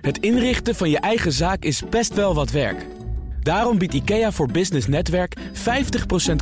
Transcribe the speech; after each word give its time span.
Het 0.00 0.18
inrichten 0.18 0.74
van 0.74 0.90
je 0.90 0.98
eigen 0.98 1.32
zaak 1.32 1.62
is 1.62 1.82
best 1.90 2.14
wel 2.14 2.34
wat 2.34 2.50
werk. 2.50 2.86
Daarom 3.42 3.78
biedt 3.78 3.94
IKEA 3.94 4.32
voor 4.32 4.50
Business 4.50 4.86
Netwerk 4.86 5.36
50% 5.38 5.40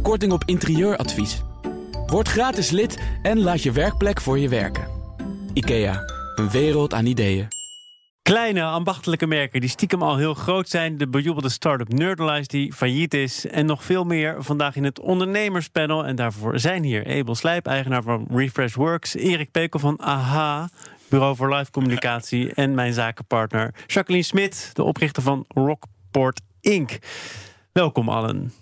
korting 0.03 0.33
op 0.33 0.43
interieuradvies. 0.47 1.43
Word 2.07 2.29
gratis 2.29 2.71
lid 2.71 2.99
en 3.23 3.41
laat 3.41 3.63
je 3.63 3.73
werkplek 3.73 4.21
voor 4.21 4.39
je 4.39 4.49
werken. 4.49 4.87
IKEA, 5.53 6.03
een 6.35 6.51
wereld 6.51 6.95
aan 6.95 7.07
ideeën. 7.07 7.49
Kleine 8.27 8.63
ambachtelijke 8.63 9.27
merken 9.27 9.61
die 9.61 9.71
stiekem 9.71 10.03
al 10.03 10.17
heel 10.17 10.35
groot 10.35 10.69
zijn. 10.69 10.99
De 10.99 11.09
bejubelde 11.09 11.49
start-up 11.49 11.97
die 12.47 12.73
failliet 12.73 13.15
is. 13.15 13.47
En 13.47 13.67
nog 13.67 13.85
veel 13.85 14.05
meer 14.05 14.37
vandaag 14.39 14.77
in 14.77 14.85
het 14.85 15.01
ondernemerspanel. 15.01 16.07
En 16.07 16.17
daarvoor 16.17 16.59
zijn 16.59 16.83
hier 16.83 17.19
Abel 17.19 17.35
Slijp, 17.35 17.67
eigenaar 17.67 18.03
van 18.03 18.27
Refresh 18.31 18.75
Works. 18.75 19.15
Erik 19.15 19.51
Pekel 19.51 19.79
van 19.79 19.97
AHA, 19.97 20.69
Bureau 21.09 21.37
voor 21.37 21.55
Live 21.55 21.71
Communicatie. 21.71 22.55
En 22.55 22.75
mijn 22.75 22.93
zakenpartner 22.93 23.75
Jacqueline 23.87 24.25
Smit, 24.25 24.71
de 24.73 24.83
oprichter 24.83 25.23
van 25.23 25.45
Rockport 25.49 26.41
Inc. 26.61 26.99
Welkom 27.73 28.09
allen. 28.09 28.53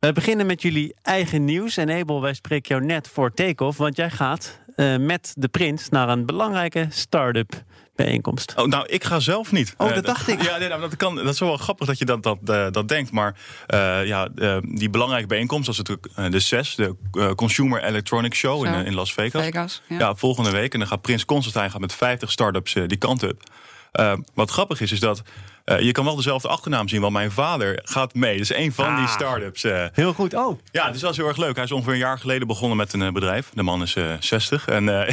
We 0.00 0.12
beginnen 0.12 0.46
met 0.46 0.62
jullie 0.62 0.94
eigen 1.02 1.44
nieuws. 1.44 1.76
En 1.76 1.90
Abel, 1.90 2.20
wij 2.20 2.34
spreken 2.34 2.74
jou 2.74 2.86
net 2.86 3.08
voor 3.08 3.34
take-off. 3.34 3.78
Want 3.78 3.96
jij 3.96 4.10
gaat 4.10 4.60
uh, 4.76 4.96
met 4.96 5.32
de 5.36 5.48
prins 5.48 5.88
naar 5.88 6.08
een 6.08 6.26
belangrijke 6.26 6.86
start-up 6.90 7.64
bijeenkomst. 7.94 8.54
Oh, 8.56 8.66
nou, 8.66 8.86
ik 8.86 9.04
ga 9.04 9.20
zelf 9.20 9.52
niet. 9.52 9.74
Oh, 9.76 9.88
dat 9.88 9.96
uh, 9.96 10.02
dacht 10.02 10.28
ik. 10.28 10.42
Ja, 10.48 10.58
nee, 10.58 10.68
nou, 10.68 10.80
dat, 10.80 10.96
kan, 10.96 11.14
dat 11.14 11.34
is 11.34 11.38
wel 11.38 11.56
grappig 11.56 11.86
dat 11.86 11.98
je 11.98 12.04
dat, 12.04 12.22
dat, 12.22 12.38
uh, 12.44 12.66
dat 12.70 12.88
denkt. 12.88 13.10
Maar 13.10 13.36
uh, 13.74 14.06
ja, 14.06 14.28
die 14.62 14.90
belangrijke 14.90 15.26
bijeenkomst, 15.26 15.66
dat 15.66 15.74
is 15.74 15.82
natuurlijk 15.82 16.32
de 16.32 16.40
CES, 16.40 16.74
de 16.74 16.96
Consumer 17.34 17.82
Electronics 17.82 18.38
Show 18.38 18.64
in, 18.66 18.74
in, 18.86 18.94
Las 18.94 19.12
Vegas. 19.12 19.42
Vegas 19.44 19.82
ja. 19.86 19.98
ja. 19.98 20.14
volgende 20.14 20.50
week. 20.50 20.72
En 20.72 20.78
dan 20.78 20.88
gaat 20.88 21.02
Prins 21.02 21.24
Constantijn 21.24 21.70
gaat 21.70 21.80
met 21.80 21.92
50 21.92 22.30
start-ups 22.30 22.72
die 22.72 22.98
kant 22.98 23.22
op. 23.22 23.42
wat 24.34 24.50
grappig 24.50 24.80
is, 24.80 24.92
is 24.92 25.00
dat 25.00 25.22
uh, 25.64 25.80
je 25.80 25.92
kan 25.92 26.04
wel 26.04 26.16
dezelfde 26.16 26.48
achternaam 26.48 26.88
zien, 26.88 27.00
want 27.00 27.12
mijn 27.12 27.30
vader 27.30 27.80
gaat 27.82 28.14
mee. 28.14 28.36
Dus 28.36 28.54
een 28.54 28.72
van 28.72 28.86
ah, 28.86 28.98
die 28.98 29.08
start-ups. 29.08 29.64
Uh, 29.64 29.86
heel 29.92 30.12
goed. 30.12 30.34
Oh. 30.34 30.60
Ja, 30.70 30.90
dus 30.90 31.00
dat 31.00 31.10
is 31.10 31.16
heel 31.16 31.26
erg 31.26 31.36
leuk. 31.36 31.54
Hij 31.54 31.64
is 31.64 31.72
ongeveer 31.72 31.92
een 31.92 31.98
jaar 31.98 32.18
geleden 32.18 32.46
begonnen 32.46 32.76
met 32.76 32.92
een 32.92 33.00
uh, 33.00 33.10
bedrijf. 33.10 33.50
De 33.54 33.62
man 33.62 33.82
is 33.82 33.96
60. 34.20 34.66
En, 34.66 34.88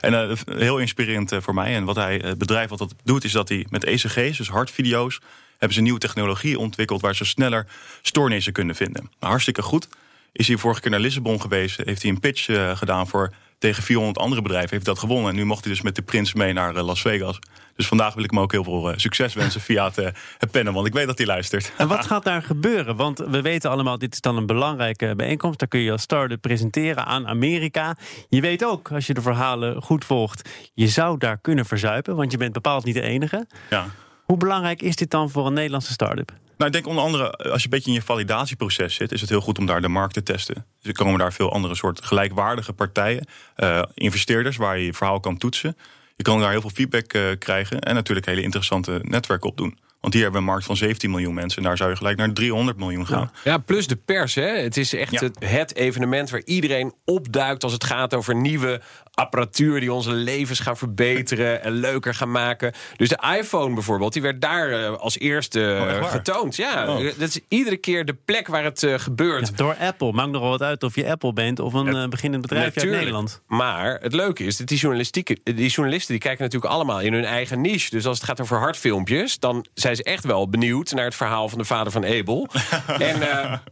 en 0.00 0.36
heel 0.46 0.78
inspirerend 0.78 1.32
voor 1.38 1.54
mij. 1.54 1.74
En 1.74 1.84
wat 1.84 1.96
hij, 1.96 2.20
het 2.24 2.38
bedrijf 2.38 2.68
wat 2.68 2.78
dat 2.78 2.94
doet, 3.04 3.24
is 3.24 3.32
dat 3.32 3.48
hij 3.48 3.66
met 3.70 3.84
ECG's, 3.84 4.36
dus 4.36 4.48
hartvideo's, 4.48 5.20
hebben 5.50 5.76
ze 5.76 5.82
nieuwe 5.82 5.98
technologie 5.98 6.58
ontwikkeld 6.58 7.00
waar 7.00 7.14
ze 7.14 7.24
sneller 7.24 7.66
stoornissen 8.02 8.52
kunnen 8.52 8.74
vinden. 8.74 9.10
hartstikke 9.18 9.62
goed. 9.62 9.88
Is 10.32 10.48
hij 10.48 10.56
vorige 10.56 10.80
keer 10.80 10.90
naar 10.90 11.00
Lissabon 11.00 11.40
geweest, 11.40 11.76
heeft 11.84 12.02
hij 12.02 12.10
een 12.10 12.20
pitch 12.20 12.44
gedaan 12.78 13.08
voor 13.08 13.32
tegen 13.62 13.82
400 13.82 14.18
andere 14.18 14.42
bedrijven. 14.42 14.70
Heeft 14.70 14.84
dat 14.84 14.98
gewonnen. 14.98 15.30
En 15.30 15.36
nu 15.36 15.44
mocht 15.44 15.64
hij 15.64 15.72
dus 15.72 15.82
met 15.82 15.94
de 15.94 16.02
prins 16.02 16.34
mee 16.34 16.52
naar 16.52 16.82
Las 16.82 17.00
Vegas. 17.00 17.38
Dus 17.76 17.86
vandaag 17.86 18.14
wil 18.14 18.24
ik 18.24 18.30
hem 18.30 18.40
ook 18.40 18.52
heel 18.52 18.64
veel 18.64 18.92
succes 18.96 19.34
wensen 19.34 19.60
via 19.70 19.84
het, 19.84 19.96
het 20.38 20.50
pennen. 20.50 20.72
Want 20.72 20.86
ik 20.86 20.92
weet 20.92 21.06
dat 21.06 21.18
hij 21.18 21.26
luistert. 21.26 21.72
En 21.76 21.88
wat 21.88 22.06
gaat 22.06 22.24
daar 22.24 22.42
gebeuren? 22.42 22.96
Want 22.96 23.18
we 23.18 23.42
weten 23.42 23.70
allemaal, 23.70 23.98
dit 23.98 24.12
is 24.12 24.20
dan 24.20 24.36
een 24.36 24.46
belangrijke 24.46 25.14
bijeenkomst. 25.16 25.58
Daar 25.58 25.68
kun 25.68 25.80
je 25.80 25.92
als 25.92 26.02
start-up 26.02 26.40
presenteren 26.40 27.06
aan 27.06 27.26
Amerika. 27.26 27.96
Je 28.28 28.40
weet 28.40 28.64
ook, 28.64 28.92
als 28.92 29.06
je 29.06 29.14
de 29.14 29.22
verhalen 29.22 29.82
goed 29.82 30.04
volgt... 30.04 30.48
je 30.74 30.88
zou 30.88 31.18
daar 31.18 31.38
kunnen 31.38 31.66
verzuipen. 31.66 32.16
Want 32.16 32.32
je 32.32 32.38
bent 32.38 32.52
bepaald 32.52 32.84
niet 32.84 32.94
de 32.94 33.02
enige. 33.02 33.46
Ja. 33.70 33.86
Hoe 34.24 34.36
belangrijk 34.36 34.82
is 34.82 34.96
dit 34.96 35.10
dan 35.10 35.30
voor 35.30 35.46
een 35.46 35.52
Nederlandse 35.52 35.92
start-up? 35.92 36.32
Nou, 36.62 36.74
ik 36.74 36.82
denk 36.82 36.96
onder 36.96 37.04
andere, 37.04 37.30
als 37.32 37.58
je 37.58 37.64
een 37.64 37.70
beetje 37.70 37.90
in 37.90 37.96
je 37.96 38.02
validatieproces 38.02 38.94
zit, 38.94 39.12
is 39.12 39.20
het 39.20 39.30
heel 39.30 39.40
goed 39.40 39.58
om 39.58 39.66
daar 39.66 39.80
de 39.80 39.88
markt 39.88 40.14
te 40.14 40.22
testen. 40.22 40.54
Dus 40.54 40.88
er 40.88 40.92
komen 40.92 41.18
daar 41.18 41.32
veel 41.32 41.52
andere 41.52 41.74
soort 41.74 42.04
gelijkwaardige 42.04 42.72
partijen, 42.72 43.26
uh, 43.56 43.82
investeerders, 43.94 44.56
waar 44.56 44.78
je 44.78 44.84
je 44.84 44.94
verhaal 44.94 45.20
kan 45.20 45.38
toetsen. 45.38 45.76
Je 46.16 46.22
kan 46.22 46.40
daar 46.40 46.50
heel 46.50 46.60
veel 46.60 46.70
feedback 46.70 47.14
uh, 47.14 47.22
krijgen 47.38 47.80
en 47.80 47.94
natuurlijk 47.94 48.26
hele 48.26 48.42
interessante 48.42 49.00
netwerken 49.02 49.48
op 49.48 49.56
doen. 49.56 49.78
Want 50.00 50.14
hier 50.14 50.22
hebben 50.22 50.40
we 50.40 50.46
een 50.46 50.52
markt 50.52 50.66
van 50.66 50.76
17 50.76 51.10
miljoen 51.10 51.34
mensen. 51.34 51.58
En 51.58 51.68
daar 51.68 51.76
zou 51.76 51.90
je 51.90 51.96
gelijk 51.96 52.16
naar 52.16 52.32
300 52.32 52.78
miljoen 52.78 53.06
gaan. 53.06 53.32
Ja, 53.44 53.58
plus 53.58 53.86
de 53.86 53.96
pers. 53.96 54.34
Hè. 54.34 54.46
Het 54.46 54.76
is 54.76 54.94
echt 54.94 55.12
ja. 55.12 55.20
het, 55.20 55.38
het, 55.44 55.74
evenement 55.74 56.30
waar 56.30 56.42
iedereen 56.44 56.94
opduikt 57.04 57.64
als 57.64 57.72
het 57.72 57.84
gaat 57.84 58.14
over 58.14 58.36
nieuwe 58.36 58.80
apparatuur 59.14 59.80
die 59.80 59.92
onze 59.92 60.12
levens 60.12 60.60
gaan 60.60 60.76
verbeteren 60.76 61.62
en 61.62 61.72
leuker 61.72 62.14
gaan 62.14 62.30
maken. 62.30 62.72
Dus 62.96 63.08
de 63.08 63.18
iPhone 63.38 63.74
bijvoorbeeld, 63.74 64.12
die 64.12 64.22
werd 64.22 64.40
daar 64.40 64.70
uh, 64.70 64.92
als 64.92 65.18
eerste 65.18 65.98
oh, 66.00 66.10
getoond. 66.10 66.56
Ja, 66.56 66.96
oh. 66.96 67.04
dat 67.04 67.28
is 67.28 67.40
iedere 67.48 67.76
keer 67.76 68.04
de 68.04 68.16
plek 68.24 68.46
waar 68.46 68.64
het 68.64 68.82
uh, 68.82 68.98
gebeurt. 68.98 69.48
Ja, 69.48 69.54
door 69.56 69.74
Apple. 69.74 70.12
Maakt 70.12 70.30
nog 70.30 70.40
wel 70.40 70.50
wat 70.50 70.62
uit 70.62 70.82
of 70.82 70.94
je 70.94 71.10
Apple 71.10 71.32
bent 71.32 71.58
of 71.58 71.72
een 71.72 71.86
uh, 71.86 72.08
beginnend 72.08 72.42
bedrijf 72.42 72.76
uit 72.76 72.90
Nederland. 72.90 73.42
Maar 73.46 73.98
het 74.00 74.12
leuke 74.12 74.44
is 74.44 74.56
dat 74.56 74.66
die, 74.66 74.78
journalistiek, 74.78 75.40
die 75.44 75.68
journalisten 75.68 76.12
die 76.12 76.22
kijken 76.22 76.44
natuurlijk 76.44 76.72
allemaal 76.72 77.00
in 77.00 77.12
hun 77.12 77.24
eigen 77.24 77.60
niche. 77.60 77.90
Dus 77.90 78.06
als 78.06 78.16
het 78.16 78.26
gaat 78.26 78.40
over 78.40 78.58
hardfilmpjes, 78.58 79.38
dan 79.38 79.66
zijn 79.74 79.96
ze 79.96 80.02
echt 80.02 80.24
wel 80.24 80.48
benieuwd 80.48 80.92
naar 80.92 81.04
het 81.04 81.14
verhaal 81.14 81.48
van 81.48 81.58
de 81.58 81.64
vader 81.64 81.92
van 81.92 82.04
Abel. 82.04 82.48
en 82.98 83.20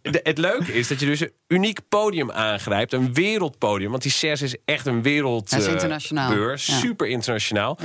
de, 0.02 0.20
het 0.22 0.38
leuke 0.38 0.72
is 0.72 0.88
dat 0.88 1.00
je 1.00 1.06
dus 1.06 1.20
een 1.20 1.32
uniek 1.48 1.78
podium 1.88 2.30
aangrijpt, 2.30 2.92
een 2.92 3.14
wereldpodium. 3.14 3.90
Want 3.90 4.02
die 4.02 4.12
CES 4.12 4.42
is 4.42 4.56
echt 4.64 4.86
een 4.86 5.02
wereld 5.02 5.29
is 5.38 5.66
internationaal. 5.66 6.30
beurs. 6.30 6.62
Super 6.80 7.06
internationaal. 7.06 7.78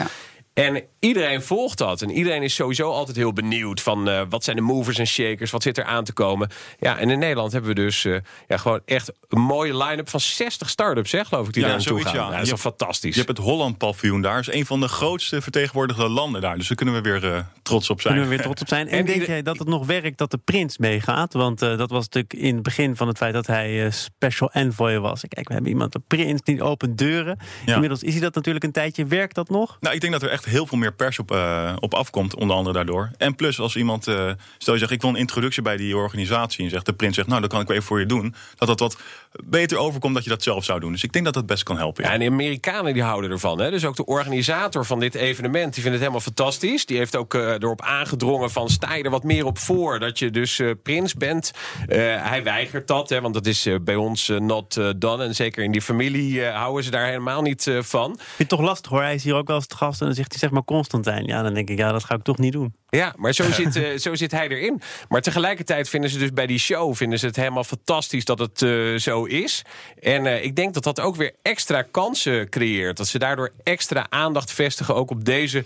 En 0.55 0.83
iedereen 0.99 1.41
volgt 1.41 1.77
dat. 1.77 2.01
En 2.01 2.11
iedereen 2.11 2.43
is 2.43 2.55
sowieso 2.55 2.91
altijd 2.91 3.17
heel 3.17 3.33
benieuwd 3.33 3.81
van 3.81 4.09
uh, 4.09 4.21
wat 4.29 4.43
zijn 4.43 4.55
de 4.55 4.61
movers 4.61 4.97
en 4.97 5.07
shakers, 5.07 5.51
wat 5.51 5.63
zit 5.63 5.77
er 5.77 5.83
aan 5.83 6.03
te 6.03 6.13
komen. 6.13 6.49
Ja, 6.79 6.97
en 6.97 7.09
in 7.09 7.19
Nederland 7.19 7.51
hebben 7.51 7.69
we 7.69 7.75
dus 7.75 8.03
uh, 8.03 8.17
ja, 8.47 8.57
gewoon 8.57 8.81
echt 8.85 9.11
een 9.27 9.41
mooie 9.41 9.77
line-up 9.77 10.09
van 10.09 10.19
60 10.19 10.69
start-ups, 10.69 11.11
hè, 11.11 11.25
geloof 11.25 11.47
ik, 11.47 11.53
die 11.53 11.61
ja, 11.61 11.67
daar 11.67 11.77
naartoe 11.77 12.01
gaan. 12.01 12.13
Ja. 12.13 12.25
Ja, 12.25 12.31
dat 12.31 12.41
is 12.41 12.49
toch 12.49 12.59
fantastisch. 12.59 13.15
Je 13.15 13.21
hebt 13.21 13.37
het 13.37 13.47
Holland 13.47 13.77
paviljoen 13.77 14.21
daar. 14.21 14.39
is 14.39 14.51
een 14.51 14.65
van 14.65 14.79
de 14.79 14.87
grootste 14.87 15.41
vertegenwoordigde 15.41 16.09
landen 16.09 16.41
daar. 16.41 16.57
Dus 16.57 16.67
daar 16.67 16.77
kunnen 16.77 16.95
we 16.95 17.01
weer 17.01 17.23
uh, 17.23 17.39
trots 17.61 17.89
op 17.89 18.01
zijn. 18.01 18.13
Kunnen 18.13 18.31
we 18.31 18.35
weer 18.35 18.45
trots 18.45 18.61
op 18.61 18.67
zijn. 18.67 18.87
En, 18.87 18.97
en 18.97 19.05
denk 19.05 19.25
jij 19.25 19.41
dat 19.41 19.59
het 19.59 19.67
nog 19.67 19.85
werkt 19.85 20.17
dat 20.17 20.31
de 20.31 20.37
prins 20.37 20.77
meegaat? 20.77 21.33
Want 21.33 21.59
dat 21.59 21.89
was 21.89 22.03
natuurlijk 22.03 22.33
in 22.33 22.53
het 22.53 22.63
begin 22.63 22.95
van 22.95 23.07
het 23.07 23.17
feit 23.17 23.33
dat 23.33 23.47
hij 23.47 23.91
special 23.91 24.51
envoy 24.51 24.97
was. 24.97 25.23
Kijk, 25.27 25.47
we 25.47 25.53
hebben 25.53 25.71
iemand, 25.71 25.91
de 25.91 26.01
prins, 26.07 26.41
die 26.41 26.63
opent 26.63 26.97
deuren. 26.97 27.39
Inmiddels 27.65 28.03
is 28.03 28.11
hij 28.11 28.21
dat 28.21 28.35
natuurlijk 28.35 28.65
een 28.65 28.71
tijdje. 28.71 29.05
Werkt 29.05 29.35
dat 29.35 29.49
nog? 29.49 29.77
Nou, 29.79 29.95
ik 29.95 30.01
denk 30.01 30.13
dat 30.13 30.23
er 30.23 30.29
echt 30.29 30.44
heel 30.45 30.67
veel 30.67 30.77
meer 30.77 30.93
pers 30.93 31.19
op 31.19 31.25
op, 31.29 31.37
uh, 31.37 31.73
op 31.79 31.93
afkomt, 31.93 32.35
onder 32.35 32.55
andere 32.55 32.75
daardoor. 32.75 33.11
En 33.17 33.35
plus 33.35 33.59
als 33.59 33.75
iemand, 33.75 34.07
uh, 34.07 34.31
stel 34.57 34.73
je 34.73 34.79
zegt 34.79 34.91
ik 34.91 35.01
wil 35.01 35.09
een 35.09 35.15
introductie 35.15 35.61
bij 35.61 35.77
die 35.77 35.97
organisatie 35.97 36.63
en 36.63 36.69
zegt 36.69 36.85
de 36.85 36.93
prins 36.93 37.15
zegt 37.15 37.27
nou 37.27 37.41
dat 37.41 37.49
kan 37.49 37.61
ik 37.61 37.67
wel 37.67 37.75
even 37.75 37.87
voor 37.87 37.99
je 37.99 38.05
doen, 38.05 38.35
dat 38.55 38.67
dat 38.67 38.79
wat 38.79 38.97
beter 39.43 39.77
overkomt 39.77 40.13
dat 40.13 40.23
je 40.23 40.29
dat 40.29 40.43
zelf 40.43 40.63
zou 40.63 40.79
doen. 40.79 40.91
Dus 40.91 41.03
ik 41.03 41.11
denk 41.11 41.25
dat 41.25 41.33
dat 41.33 41.45
best 41.45 41.63
kan 41.63 41.77
helpen. 41.77 42.03
Ja, 42.03 42.11
en 42.11 42.19
de 42.19 42.25
Amerikanen 42.25 42.93
die 42.93 43.03
houden 43.03 43.31
ervan. 43.31 43.59
Hè? 43.59 43.69
Dus 43.69 43.85
ook 43.85 43.95
de 43.95 44.05
organisator 44.05 44.85
van 44.85 44.99
dit 44.99 45.15
evenement, 45.15 45.73
die 45.73 45.83
vindt 45.83 45.89
het 45.97 45.99
helemaal 45.99 46.19
fantastisch. 46.19 46.85
Die 46.85 46.97
heeft 46.97 47.15
ook 47.15 47.33
uh, 47.33 47.51
erop 47.51 47.81
aangedrongen 47.81 48.51
van 48.51 48.69
sta 48.69 48.95
je 48.95 49.03
er 49.03 49.09
wat 49.09 49.23
meer 49.23 49.45
op 49.45 49.57
voor 49.57 49.99
dat 49.99 50.19
je 50.19 50.31
dus 50.31 50.61
prins 50.83 51.13
bent. 51.13 51.51
hij 51.87 52.43
weigert 52.43 52.87
dat, 52.87 53.09
hè, 53.09 53.21
want 53.21 53.33
dat 53.33 53.45
is 53.45 53.67
bij 53.81 53.95
ons 53.95 54.31
not 54.37 54.81
done. 54.97 55.23
En 55.23 55.35
zeker 55.35 55.63
in 55.63 55.71
die 55.71 55.81
familie 55.81 56.45
houden 56.45 56.83
ze 56.83 56.91
daar 56.91 57.05
helemaal 57.05 57.41
niet 57.41 57.71
van. 57.79 58.11
Ik 58.11 58.17
vind 58.19 58.37
het 58.37 58.49
toch 58.49 58.61
lastig 58.61 58.91
hoor. 58.91 59.01
Hij 59.01 59.15
is 59.15 59.23
hier 59.23 59.35
ook 59.35 59.47
wel 59.47 59.55
eens 59.55 59.67
te 59.67 59.75
gast 59.75 59.99
en 59.99 60.05
dan 60.05 60.15
zegt 60.15 60.34
hij 60.35 60.41
zeg 60.41 60.51
maar 60.51 60.63
Constantijn 60.63 61.25
ja, 61.25 61.41
dan 61.41 61.53
denk 61.53 61.69
ik, 61.69 61.77
ja, 61.77 61.91
dat 61.91 62.03
ga 62.03 62.15
ik 62.15 62.23
toch 62.23 62.37
niet 62.37 62.53
doen. 62.53 62.73
Ja, 62.89 63.13
maar 63.17 63.33
zo 63.33 63.51
zit, 63.61 63.75
uh, 63.75 63.97
zo 63.97 64.15
zit 64.15 64.31
hij 64.31 64.47
erin. 64.47 64.81
Maar 65.09 65.21
tegelijkertijd 65.21 65.89
vinden 65.89 66.09
ze 66.09 66.17
dus 66.17 66.33
bij 66.33 66.47
die 66.47 66.59
show 66.59 66.95
vinden 66.95 67.19
ze 67.19 67.25
het 67.25 67.35
helemaal 67.35 67.63
fantastisch 67.63 68.25
dat 68.25 68.39
het 68.39 68.61
uh, 68.61 68.97
zo 68.97 69.23
is. 69.23 69.61
En 69.99 70.25
uh, 70.25 70.43
ik 70.43 70.55
denk 70.55 70.73
dat 70.73 70.83
dat 70.83 70.99
ook 70.99 71.15
weer 71.15 71.31
extra 71.41 71.81
kansen 71.81 72.49
creëert. 72.49 72.97
Dat 72.97 73.07
ze 73.07 73.19
daardoor 73.19 73.51
extra 73.63 74.05
aandacht 74.09 74.51
vestigen 74.51 74.95
ook 74.95 75.09
op 75.09 75.25
deze 75.25 75.65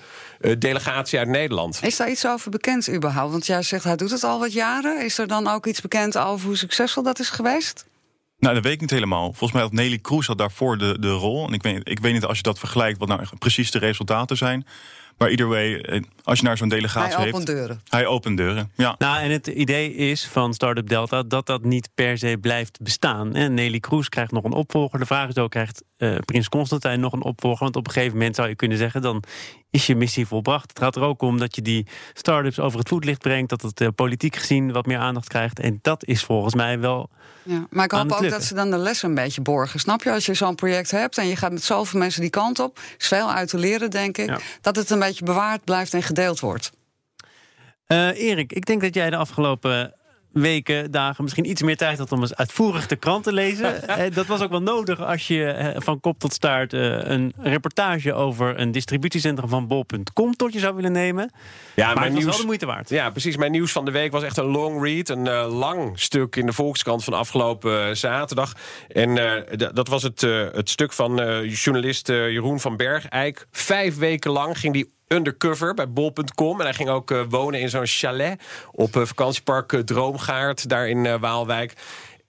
delegatie 0.57 1.19
uit 1.19 1.27
Nederland. 1.27 1.79
Is 1.83 1.97
daar 1.97 2.09
iets 2.09 2.27
over 2.27 2.51
bekend 2.51 2.89
überhaupt? 2.89 3.31
Want 3.31 3.45
jij 3.45 3.61
zegt 3.61 3.83
hij 3.83 3.95
doet 3.95 4.11
het 4.11 4.23
al 4.23 4.39
wat 4.39 4.53
jaren. 4.53 5.03
Is 5.05 5.17
er 5.17 5.27
dan 5.27 5.47
ook 5.47 5.65
iets 5.65 5.81
bekend 5.81 6.17
over 6.17 6.47
hoe 6.47 6.57
succesvol 6.57 7.03
dat 7.03 7.19
is 7.19 7.29
geweest? 7.29 7.88
Nou, 8.39 8.53
dat 8.53 8.63
weet 8.63 8.73
ik 8.73 8.81
niet 8.81 8.89
helemaal. 8.89 9.25
Volgens 9.25 9.51
mij 9.51 9.61
had 9.61 9.71
Nelly 9.71 9.97
Kroes 9.97 10.27
had 10.27 10.37
daarvoor 10.37 10.77
de, 10.77 10.99
de 10.99 11.11
rol. 11.11 11.47
En 11.47 11.53
ik 11.53 11.63
weet, 11.63 11.89
ik 11.89 11.99
weet 11.99 12.13
niet 12.13 12.25
als 12.25 12.37
je 12.37 12.43
dat 12.43 12.59
vergelijkt, 12.59 12.99
wat 12.99 13.07
nou 13.07 13.27
precies 13.39 13.71
de 13.71 13.79
resultaten 13.79 14.37
zijn. 14.37 14.65
Maar 15.17 15.29
either 15.29 15.47
way, 15.47 15.75
eh, 15.75 16.01
als 16.29 16.39
je 16.39 16.45
naar 16.45 16.57
zo'n 16.57 16.69
delegatie 16.69 17.15
hij 17.15 17.23
heeft... 17.23 17.37
Hij 17.37 17.41
opent 17.41 17.57
deuren. 17.57 17.81
Hij 17.89 18.05
opent 18.05 18.37
deuren, 18.37 18.71
ja. 18.75 18.95
Nou, 18.97 19.21
en 19.21 19.31
het 19.31 19.47
idee 19.47 19.95
is 19.95 20.27
van 20.27 20.53
Startup 20.53 20.89
Delta 20.89 21.23
dat 21.23 21.45
dat 21.45 21.63
niet 21.63 21.89
per 21.95 22.17
se 22.17 22.37
blijft 22.41 22.79
bestaan. 22.81 23.35
En 23.35 23.53
Nelly 23.53 23.79
Kroes 23.79 24.09
krijgt 24.09 24.31
nog 24.31 24.43
een 24.43 24.53
opvolger. 24.53 24.99
De 24.99 25.05
vraag 25.05 25.29
is 25.29 25.37
ook, 25.37 25.51
krijgt 25.51 25.83
uh, 25.97 26.15
Prins 26.25 26.49
Constantijn 26.49 26.99
nog 26.99 27.13
een 27.13 27.23
opvolger? 27.23 27.63
Want 27.63 27.75
op 27.75 27.87
een 27.87 27.93
gegeven 27.93 28.17
moment 28.17 28.35
zou 28.35 28.47
je 28.47 28.55
kunnen 28.55 28.77
zeggen... 28.77 29.01
dan 29.01 29.23
is 29.69 29.87
je 29.87 29.95
missie 29.95 30.27
volbracht. 30.27 30.69
Het 30.69 30.79
gaat 30.79 30.95
er 30.95 31.01
ook 31.01 31.21
om 31.21 31.37
dat 31.37 31.55
je 31.55 31.61
die 31.61 31.87
start-ups 32.13 32.59
over 32.59 32.79
het 32.79 32.89
voetlicht 32.89 33.21
brengt... 33.21 33.49
dat 33.49 33.61
het 33.61 33.81
uh, 33.81 33.87
politiek 33.95 34.35
gezien 34.35 34.71
wat 34.71 34.85
meer 34.85 34.97
aandacht 34.97 35.27
krijgt. 35.27 35.59
En 35.59 35.79
dat 35.81 36.05
is 36.05 36.23
volgens 36.23 36.55
mij 36.55 36.79
wel 36.79 37.09
ja, 37.43 37.67
maar 37.69 37.85
ik 37.85 37.91
hoop 37.91 38.11
ook 38.11 38.29
dat 38.29 38.43
ze 38.43 38.53
dan 38.53 38.71
de 38.71 38.77
les 38.77 39.03
een 39.03 39.13
beetje 39.13 39.41
borgen. 39.41 39.79
Snap 39.79 40.03
je, 40.03 40.11
als 40.11 40.25
je 40.25 40.33
zo'n 40.33 40.55
project 40.55 40.91
hebt 40.91 41.17
en 41.17 41.27
je 41.27 41.35
gaat 41.35 41.51
met 41.51 41.63
zoveel 41.63 41.99
mensen 41.99 42.21
die 42.21 42.29
kant 42.29 42.59
op, 42.59 42.79
is 42.97 43.07
veel 43.07 43.31
uit 43.31 43.49
te 43.49 43.57
leren, 43.57 43.89
denk 43.89 44.17
ik, 44.17 44.59
dat 44.61 44.75
het 44.75 44.89
een 44.89 44.99
beetje 44.99 45.25
bewaard 45.25 45.63
blijft 45.63 45.93
en 45.93 46.03
gedeeld 46.19 46.39
wordt. 46.39 46.71
Uh, 47.87 48.21
Erik, 48.21 48.53
ik 48.53 48.65
denk 48.65 48.81
dat 48.81 48.93
jij 48.93 49.09
de 49.09 49.15
afgelopen 49.15 49.93
weken, 50.31 50.91
dagen, 50.91 51.23
misschien 51.23 51.49
iets 51.49 51.61
meer 51.61 51.77
tijd 51.77 51.97
had 51.97 52.11
om 52.11 52.21
eens 52.21 52.35
uitvoerig 52.35 52.87
de 52.87 52.95
krant 52.95 53.23
te 53.23 53.33
lezen. 53.33 53.67
Eh, 53.89 54.13
dat 54.13 54.25
was 54.25 54.41
ook 54.41 54.49
wel 54.49 54.61
nodig 54.61 55.01
als 55.01 55.27
je 55.27 55.45
eh, 55.45 55.81
van 55.81 55.99
kop 55.99 56.19
tot 56.19 56.33
staart 56.33 56.73
een 56.73 57.33
reportage 57.37 58.13
over 58.13 58.59
een 58.59 58.71
distributiecentrum 58.71 59.49
van 59.49 59.67
bol.com 59.67 60.35
tot 60.35 60.53
je 60.53 60.59
zou 60.59 60.75
willen 60.75 60.91
nemen. 60.91 61.31
Ja, 61.75 61.85
maar 61.85 61.93
mijn 61.95 62.05
het 62.05 62.13
nieuws, 62.13 62.25
wel 62.25 62.39
de 62.39 62.45
moeite 62.45 62.65
waard. 62.65 62.89
Ja, 62.89 63.09
precies. 63.09 63.37
Mijn 63.37 63.51
nieuws 63.51 63.71
van 63.71 63.85
de 63.85 63.91
week 63.91 64.11
was 64.11 64.23
echt 64.23 64.37
een 64.37 64.45
long 64.45 64.83
read. 64.83 65.09
Een 65.09 65.29
lang 65.45 65.99
stuk 65.99 66.35
in 66.35 66.45
de 66.45 66.53
Volkskrant 66.53 67.03
van 67.03 67.13
afgelopen 67.13 67.97
zaterdag. 67.97 68.53
En 68.87 69.15
dat 69.73 69.87
was 69.87 70.03
het, 70.03 70.21
het 70.53 70.69
stuk 70.69 70.93
van 70.93 71.15
journalist 71.45 72.07
Jeroen 72.07 72.59
van 72.59 72.77
Bergijk. 72.77 73.47
Vijf 73.51 73.97
weken 73.97 74.31
lang 74.31 74.59
ging 74.59 74.73
die 74.73 74.97
undercover 75.13 75.73
bij 75.73 75.89
bol.com. 75.89 76.59
En 76.59 76.65
hij 76.65 76.73
ging 76.73 76.89
ook 76.89 77.11
uh, 77.11 77.21
wonen 77.29 77.59
in 77.59 77.69
zo'n 77.69 77.85
chalet 77.85 78.41
op 78.71 78.95
uh, 78.95 79.05
vakantiepark 79.05 79.71
uh, 79.71 79.79
Droomgaard, 79.81 80.69
daar 80.69 80.89
in 80.89 81.19
Waalwijk. 81.19 81.73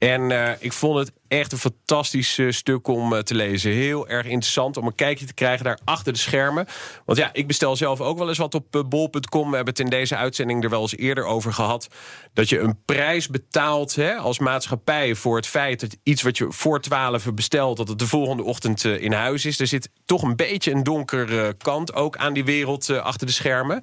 En 0.00 0.31
uh, 0.31 0.50
ik 0.58 0.73
vond 0.73 0.99
het 0.99 1.12
echt 1.29 1.52
een 1.52 1.58
fantastisch 1.58 2.38
uh, 2.38 2.52
stuk 2.52 2.88
om 2.88 3.12
uh, 3.12 3.19
te 3.19 3.35
lezen. 3.35 3.73
Heel 3.73 4.08
erg 4.08 4.26
interessant 4.26 4.76
om 4.76 4.87
een 4.87 4.94
kijkje 4.94 5.26
te 5.26 5.35
krijgen 5.35 5.64
daar 5.64 5.79
achter 5.85 6.12
de 6.12 6.19
schermen. 6.19 6.67
Want 7.05 7.19
ja, 7.19 7.31
ik 7.32 7.47
bestel 7.47 7.76
zelf 7.76 8.00
ook 8.00 8.19
wel 8.19 8.29
eens 8.29 8.38
wat 8.38 8.55
op 8.55 8.85
bol.com. 8.88 9.50
We 9.50 9.56
hebben 9.56 9.75
het 9.75 9.79
in 9.79 9.91
deze 9.91 10.17
uitzending 10.17 10.64
er 10.64 10.70
wel 10.70 10.81
eens 10.81 10.97
eerder 10.97 11.25
over 11.25 11.52
gehad. 11.52 11.88
Dat 12.32 12.49
je 12.49 12.58
een 12.58 12.85
prijs 12.85 13.29
betaalt 13.29 13.94
hè, 13.94 14.14
als 14.14 14.38
maatschappij 14.38 15.14
voor 15.14 15.37
het 15.37 15.47
feit 15.47 15.81
dat 15.81 15.97
iets 16.02 16.23
wat 16.23 16.38
je 16.38 16.47
voor 16.49 16.81
12 16.81 17.35
bestelt, 17.35 17.76
dat 17.76 17.88
het 17.88 17.99
de 17.99 18.06
volgende 18.06 18.43
ochtend 18.43 18.85
in 18.85 19.12
huis 19.12 19.44
is. 19.44 19.61
Er 19.61 19.67
zit 19.67 19.91
toch 20.05 20.23
een 20.23 20.37
beetje 20.37 20.70
een 20.70 20.82
donkere 20.82 21.55
kant 21.55 21.94
ook 21.94 22.17
aan 22.17 22.32
die 22.32 22.44
wereld 22.44 22.91
achter 22.91 23.26
de 23.26 23.32
schermen. 23.32 23.82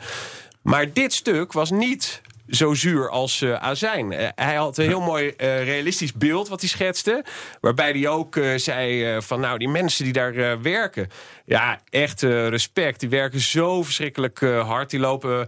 Maar 0.62 0.94
dit 0.94 1.14
stuk 1.14 1.54
was 1.54 1.72
niet 1.72 2.22
zo 2.50 2.74
zuur 2.74 3.10
als 3.10 3.42
uh, 3.42 3.54
azijn. 3.54 4.12
Uh, 4.12 4.28
hij 4.36 4.56
had 4.56 4.78
een 4.78 4.88
heel 4.88 5.02
mooi 5.02 5.26
uh, 5.26 5.64
realistisch 5.64 6.14
beeld 6.14 6.48
wat 6.48 6.60
hij 6.60 6.70
schetste. 6.70 7.24
Waarbij 7.62 7.92
hij 7.92 8.08
ook 8.08 8.40
zei 8.56 9.22
van 9.22 9.40
nou 9.40 9.58
die 9.58 9.70
mensen 9.70 10.04
die 10.04 10.14
daar 10.14 10.62
werken. 10.62 11.08
Ja, 11.46 11.80
echt 11.90 12.22
respect. 12.22 13.00
Die 13.00 13.10
werken 13.10 13.40
zo 13.40 13.84
verschrikkelijk 13.84 14.40
hard. 14.40 14.90
Die 14.90 15.00
lopen 15.00 15.48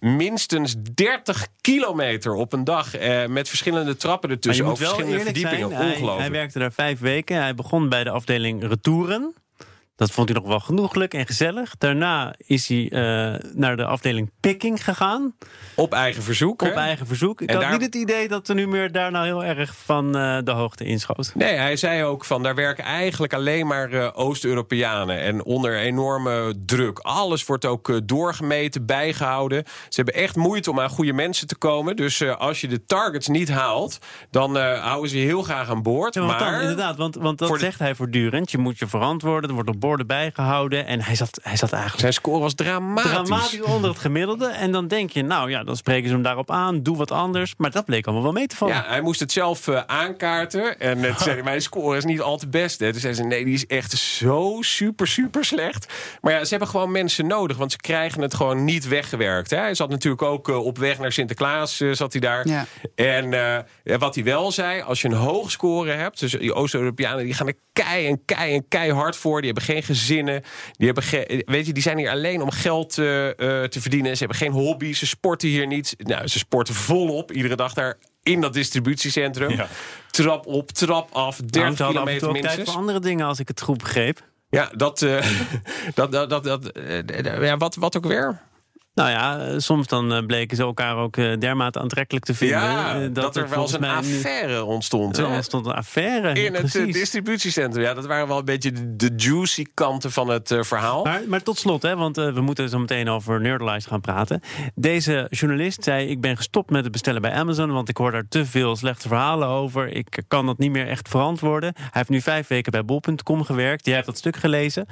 minstens 0.00 0.74
30 0.94 1.46
kilometer 1.60 2.32
op 2.32 2.52
een 2.52 2.64
dag. 2.64 2.92
met 3.28 3.48
verschillende 3.48 3.96
trappen 3.96 4.30
ertussen. 4.30 4.64
Over 4.64 4.76
verschillende 4.76 5.20
verdiepingen. 5.20 5.66
Ongelooflijk. 5.66 6.08
Hij, 6.08 6.18
hij 6.18 6.30
werkte 6.30 6.58
daar 6.58 6.72
vijf 6.72 6.98
weken. 6.98 7.36
Hij 7.36 7.54
begon 7.54 7.88
bij 7.88 8.04
de 8.04 8.10
afdeling 8.10 8.68
retouren. 8.68 9.34
Dat 10.00 10.10
vond 10.10 10.28
hij 10.28 10.38
nog 10.38 10.48
wel 10.48 10.60
genoeglijk 10.60 11.14
en 11.14 11.26
gezellig. 11.26 11.74
Daarna 11.78 12.34
is 12.46 12.68
hij 12.68 12.90
uh, 12.90 13.34
naar 13.54 13.76
de 13.76 13.84
afdeling 13.84 14.30
picking 14.40 14.84
gegaan. 14.84 15.34
Op 15.74 15.92
eigen 15.92 16.22
verzoek. 16.22 16.62
Op 16.62 16.72
eigen 16.72 17.06
verzoek. 17.06 17.40
Ik 17.40 17.48
en 17.48 17.54
had 17.54 17.62
daar... 17.62 17.72
niet 17.72 17.82
het 17.82 17.94
idee 17.94 18.28
dat 18.28 18.46
de 18.46 18.54
nummer 18.54 18.92
daar 18.92 19.10
nou 19.10 19.24
heel 19.24 19.44
erg 19.44 19.76
van 19.76 20.16
uh, 20.16 20.38
de 20.44 20.50
hoogte 20.50 20.84
inschoot. 20.84 21.32
Nee, 21.34 21.54
hij 21.54 21.76
zei 21.76 22.04
ook 22.04 22.24
van 22.24 22.42
daar 22.42 22.54
werken 22.54 22.84
eigenlijk 22.84 23.32
alleen 23.32 23.66
maar 23.66 23.92
uh, 23.92 24.08
Oost-Europeanen. 24.14 25.20
En 25.20 25.44
onder 25.44 25.78
enorme 25.78 26.54
druk. 26.66 26.98
Alles 26.98 27.44
wordt 27.44 27.64
ook 27.64 28.08
doorgemeten, 28.08 28.86
bijgehouden. 28.86 29.64
Ze 29.66 29.96
hebben 30.02 30.14
echt 30.14 30.36
moeite 30.36 30.70
om 30.70 30.80
aan 30.80 30.90
goede 30.90 31.12
mensen 31.12 31.46
te 31.46 31.56
komen. 31.56 31.96
Dus 31.96 32.28
als 32.28 32.60
je 32.60 32.68
de 32.68 32.84
targets 32.84 33.28
niet 33.28 33.50
haalt, 33.50 33.98
dan 34.30 34.56
houden 34.56 35.10
ze 35.10 35.18
je 35.18 35.24
heel 35.24 35.42
graag 35.42 35.70
aan 35.70 35.82
boord. 35.82 36.14
Ja, 36.14 36.24
maar 36.24 36.38
dan, 36.38 36.60
inderdaad, 36.60 36.96
want, 36.96 37.14
want 37.14 37.38
dat 37.38 37.60
zegt 37.60 37.78
hij 37.78 37.94
voortdurend. 37.94 38.50
Je 38.50 38.58
moet 38.58 38.78
je 38.78 38.86
verantwoorden, 38.86 39.48
er 39.48 39.54
wordt 39.54 39.70
op 39.70 39.80
borden 39.90 40.06
bijgehouden. 40.06 40.86
En 40.86 41.02
hij 41.02 41.14
zat, 41.14 41.40
hij 41.42 41.56
zat 41.56 41.72
eigenlijk... 41.72 42.00
Zijn 42.00 42.12
score 42.12 42.38
was 42.38 42.54
dramatisch. 42.54 43.10
Dramatisch 43.10 43.62
onder 43.62 43.90
het 43.90 43.98
gemiddelde. 43.98 44.46
En 44.46 44.72
dan 44.72 44.88
denk 44.88 45.10
je, 45.10 45.22
nou 45.22 45.50
ja, 45.50 45.64
dan 45.64 45.76
spreken 45.76 46.08
ze 46.08 46.14
hem 46.14 46.22
daarop 46.22 46.50
aan. 46.50 46.82
Doe 46.82 46.96
wat 46.96 47.10
anders. 47.10 47.54
Maar 47.56 47.70
dat 47.70 47.84
bleek 47.84 48.04
allemaal 48.04 48.22
wel 48.22 48.32
mee 48.32 48.46
te 48.46 48.56
vallen. 48.56 48.74
Ja, 48.74 48.84
hij 48.86 49.00
moest 49.00 49.20
het 49.20 49.32
zelf 49.32 49.66
uh, 49.66 49.80
aankaarten. 49.86 50.80
En 50.80 50.98
uh, 50.98 51.18
zei 51.20 51.42
mijn 51.42 51.62
score 51.62 51.96
is 51.96 52.04
niet 52.04 52.20
al 52.20 52.36
te 52.36 52.48
best. 52.48 52.78
Hè. 52.78 52.92
Dus 52.92 53.02
hij 53.02 53.14
zei, 53.14 53.28
nee, 53.28 53.44
die 53.44 53.54
is 53.54 53.66
echt 53.66 53.92
zo 53.92 54.58
super, 54.60 55.06
super 55.06 55.44
slecht. 55.44 55.92
Maar 56.20 56.32
ja, 56.32 56.44
ze 56.44 56.50
hebben 56.50 56.68
gewoon 56.68 56.90
mensen 56.90 57.26
nodig. 57.26 57.56
Want 57.56 57.72
ze 57.72 57.78
krijgen 57.78 58.22
het 58.22 58.34
gewoon 58.34 58.64
niet 58.64 58.88
weggewerkt. 58.88 59.50
Hè. 59.50 59.56
Hij 59.56 59.74
zat 59.74 59.88
natuurlijk 59.88 60.22
ook 60.22 60.48
uh, 60.48 60.64
op 60.64 60.78
weg 60.78 60.98
naar 60.98 61.12
Sinterklaas, 61.12 61.82
zat 61.92 62.12
hij 62.12 62.20
daar. 62.20 62.48
Ja. 62.48 62.66
En 62.94 63.30
wat 63.98 64.14
hij 64.14 64.24
wel 64.24 64.52
zei, 64.52 64.82
als 64.82 65.02
je 65.02 65.08
een 65.08 65.14
hoog 65.14 65.50
score 65.50 65.90
hebt... 65.90 66.20
dus 66.20 66.32
die 66.32 66.54
Oost-Europeanen, 66.54 67.24
die 67.24 67.34
gaan 67.34 67.46
er 67.46 67.58
kei 67.72 68.06
en 68.06 68.24
kei 68.24 68.54
en 68.54 68.68
keihard 68.68 69.16
voor. 69.16 69.40
Die 69.42 69.52
hebben 69.52 69.74
geen 69.74 69.79
gezinnen. 69.82 70.42
Die, 70.72 70.86
hebben 70.86 71.04
weet 71.44 71.66
je, 71.66 71.72
die 71.72 71.82
zijn 71.82 71.98
hier 71.98 72.10
alleen 72.10 72.42
om 72.42 72.50
geld 72.50 72.96
uh, 72.96 73.06
te 73.36 73.80
verdienen. 73.80 74.12
Ze 74.12 74.18
hebben 74.18 74.38
geen 74.38 74.52
hobby. 74.52 74.92
Ze 74.92 75.06
sporten 75.06 75.48
hier 75.48 75.66
niet. 75.66 75.94
Nou, 75.98 76.26
ze 76.26 76.38
sporten 76.38 76.74
volop. 76.74 77.32
Iedere 77.32 77.56
dag 77.56 77.74
daar 77.74 77.98
in 78.22 78.40
dat 78.40 78.52
distributiecentrum. 78.52 79.50
Ja. 79.50 79.68
Trap 80.10 80.46
op, 80.46 80.70
trap 80.70 81.12
af. 81.12 81.36
30 81.36 81.78
nou, 81.78 81.92
kilometer 81.92 82.30
minstens. 82.30 82.54
tijd 82.54 82.68
voor 82.68 82.78
andere 82.78 83.00
dingen, 83.00 83.26
als 83.26 83.38
ik 83.38 83.48
het 83.48 83.60
goed 83.60 83.78
begreep. 83.78 84.28
Ja, 84.50 84.70
dat, 84.76 85.02
uh, 85.02 85.24
dat, 85.94 86.12
dat, 86.12 86.30
dat, 86.30 86.44
dat 86.44 86.70
ja, 87.40 87.56
wat, 87.56 87.74
wat 87.74 87.96
ook 87.96 88.06
weer? 88.06 88.40
Nou 89.00 89.12
ja, 89.12 89.38
eh, 89.38 89.54
soms 89.58 89.86
dan 89.86 90.12
eh, 90.12 90.26
bleken 90.26 90.56
ze 90.56 90.62
elkaar 90.62 90.96
ook 90.96 91.16
eh, 91.16 91.38
dermate 91.38 91.78
aantrekkelijk 91.78 92.24
te 92.24 92.34
vinden. 92.34 92.58
Ja, 92.58 92.98
dat, 92.98 93.14
dat 93.14 93.36
er 93.36 93.48
wel 93.48 93.62
eens 93.62 93.72
een 93.72 93.84
affaire 93.84 94.64
ontstond. 94.64 95.18
Er 95.18 95.28
ontstond 95.28 95.66
een 95.66 95.72
affaire. 95.72 96.32
In 96.32 96.54
het 96.54 96.72
distributiecentrum. 96.72 97.84
Ja, 97.84 97.94
dat 97.94 98.06
waren 98.06 98.28
wel 98.28 98.38
een 98.38 98.44
beetje 98.44 98.96
de 98.96 99.10
juicy 99.16 99.66
kanten 99.74 100.12
van 100.12 100.28
het 100.28 100.54
verhaal. 100.60 101.04
Maar, 101.04 101.22
maar, 101.26 101.42
tot 101.42 101.58
slot, 101.58 101.82
hè, 101.82 101.96
want 101.96 102.16
we 102.16 102.40
moeten 102.40 102.68
zo 102.68 102.78
meteen 102.78 103.08
over 103.08 103.40
Nerdlize 103.40 103.88
gaan 103.88 104.00
praten. 104.00 104.40
Deze 104.74 105.26
journalist 105.30 105.84
zei: 105.84 106.08
Ik 106.08 106.20
ben 106.20 106.36
gestopt 106.36 106.70
met 106.70 106.82
het 106.82 106.92
bestellen 106.92 107.22
bij 107.22 107.32
Amazon, 107.32 107.72
want 107.72 107.88
ik 107.88 107.96
hoor 107.96 108.12
daar 108.12 108.28
te 108.28 108.46
veel 108.46 108.76
slechte 108.76 109.08
verhalen 109.08 109.48
over. 109.48 109.88
Ik 109.88 110.22
kan 110.28 110.46
dat 110.46 110.58
niet 110.58 110.70
meer 110.70 110.88
echt 110.88 111.08
verantwoorden. 111.08 111.72
Hij 111.74 111.88
heeft 111.92 112.08
nu 112.08 112.20
vijf 112.20 112.48
weken 112.48 112.72
bij 112.72 112.84
bol.com 112.84 113.44
gewerkt. 113.44 113.86
Jij 113.86 113.94
hebt 113.94 114.06
dat 114.06 114.18
stuk 114.18 114.36
gelezen. 114.36 114.86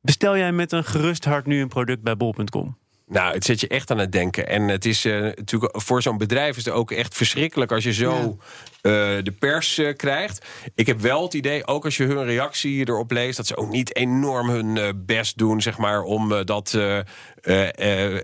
Bestel 0.00 0.36
jij 0.36 0.52
met 0.52 0.72
een 0.72 0.84
gerust 0.84 1.24
hart 1.24 1.46
nu 1.46 1.60
een 1.60 1.68
product 1.68 2.02
bij 2.02 2.16
bol.com? 2.16 2.76
Nou, 3.08 3.34
het 3.34 3.44
zet 3.44 3.60
je 3.60 3.68
echt 3.68 3.90
aan 3.90 3.98
het 3.98 4.12
denken. 4.12 4.48
En 4.48 4.68
het 4.68 4.84
is 4.84 5.04
uh, 5.04 5.20
natuurlijk 5.20 5.80
voor 5.80 6.02
zo'n 6.02 6.18
bedrijf 6.18 6.56
is 6.56 6.64
het 6.64 6.74
ook 6.74 6.90
echt 6.90 7.14
verschrikkelijk 7.14 7.72
als 7.72 7.84
je 7.84 7.92
zo 7.92 8.38
uh, 8.82 8.92
de 9.22 9.34
pers 9.38 9.78
uh, 9.78 9.94
krijgt. 9.96 10.46
Ik 10.74 10.86
heb 10.86 11.00
wel 11.00 11.22
het 11.22 11.34
idee, 11.34 11.66
ook 11.66 11.84
als 11.84 11.96
je 11.96 12.04
hun 12.04 12.24
reactie 12.24 12.88
erop 12.88 13.10
leest, 13.10 13.36
dat 13.36 13.46
ze 13.46 13.56
ook 13.56 13.70
niet 13.70 13.96
enorm 13.96 14.48
hun 14.48 15.02
best 15.06 15.38
doen, 15.38 15.62
zeg 15.62 15.78
maar, 15.78 16.02
om 16.02 16.44
dat 16.44 16.78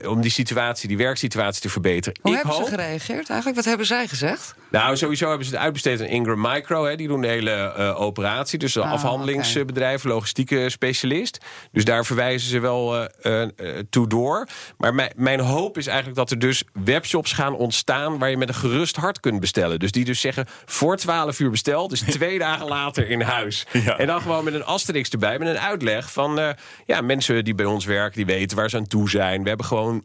om 0.06 0.20
die 0.20 0.30
situatie, 0.30 0.88
die 0.88 0.96
werksituatie 0.96 1.62
te 1.62 1.68
verbeteren. 1.68 2.18
Hoe 2.22 2.34
hebben 2.34 2.54
ze 2.54 2.64
gereageerd 2.64 3.28
eigenlijk? 3.28 3.56
Wat 3.56 3.64
hebben 3.64 3.86
zij 3.86 4.08
gezegd? 4.08 4.54
Nou, 4.70 4.96
sowieso 4.96 5.28
hebben 5.28 5.46
ze 5.46 5.52
het 5.52 5.62
uitbesteed 5.62 6.00
aan 6.00 6.06
Ingram 6.06 6.40
Micro. 6.40 6.84
Hè. 6.84 6.96
Die 6.96 7.08
doen 7.08 7.20
de 7.20 7.28
hele 7.28 7.74
operatie. 7.96 8.58
Dus 8.58 8.74
een 8.74 8.82
ah, 8.82 8.92
afhandelingsbedrijf, 8.92 10.00
okay. 10.00 10.12
logistieke 10.12 10.70
specialist. 10.70 11.38
Dus 11.72 11.84
daar 11.84 12.04
verwijzen 12.04 12.48
ze 12.48 12.58
wel 12.58 13.08
toe 13.90 14.08
door. 14.08 14.48
Maar 14.76 15.10
mijn, 15.16 15.40
hoop 15.40 15.78
is 15.78 15.86
eigenlijk 15.86 16.16
dat 16.16 16.30
er 16.30 16.38
dus 16.38 16.64
webshops 16.84 17.32
gaan 17.32 17.54
ontstaan... 17.54 18.18
waar 18.18 18.30
je 18.30 18.36
met 18.36 18.48
een 18.48 18.54
gerust 18.54 18.96
hart 18.96 19.20
kunt 19.20 19.40
bestellen. 19.40 19.78
Dus 19.78 19.92
die 19.92 20.04
dus 20.04 20.20
zeggen, 20.20 20.46
voor 20.64 20.96
12 20.96 21.38
uur 21.38 21.50
besteld... 21.50 21.90
dus 21.90 22.00
twee 22.00 22.38
dagen 22.38 22.66
later 22.66 23.10
in 23.10 23.20
huis. 23.20 23.66
En 23.98 24.06
dan 24.06 24.20
gewoon 24.20 24.44
met 24.44 24.54
een 24.54 24.64
asterix 24.64 25.10
erbij, 25.10 25.38
met 25.38 25.48
een 25.48 25.58
uitleg 25.58 26.12
van... 26.12 26.38
Uh, 26.38 26.48
ja, 26.86 27.00
mensen 27.00 27.44
die 27.44 27.54
bij 27.54 27.66
ons 27.66 27.84
werken, 27.84 28.16
die 28.16 28.36
weten 28.36 28.56
waar 28.56 28.70
ze 28.70 28.76
aan 28.76 28.86
toe 28.86 29.10
zijn. 29.10 29.13
We 29.14 29.48
hebben 29.48 29.66
gewoon 29.66 30.04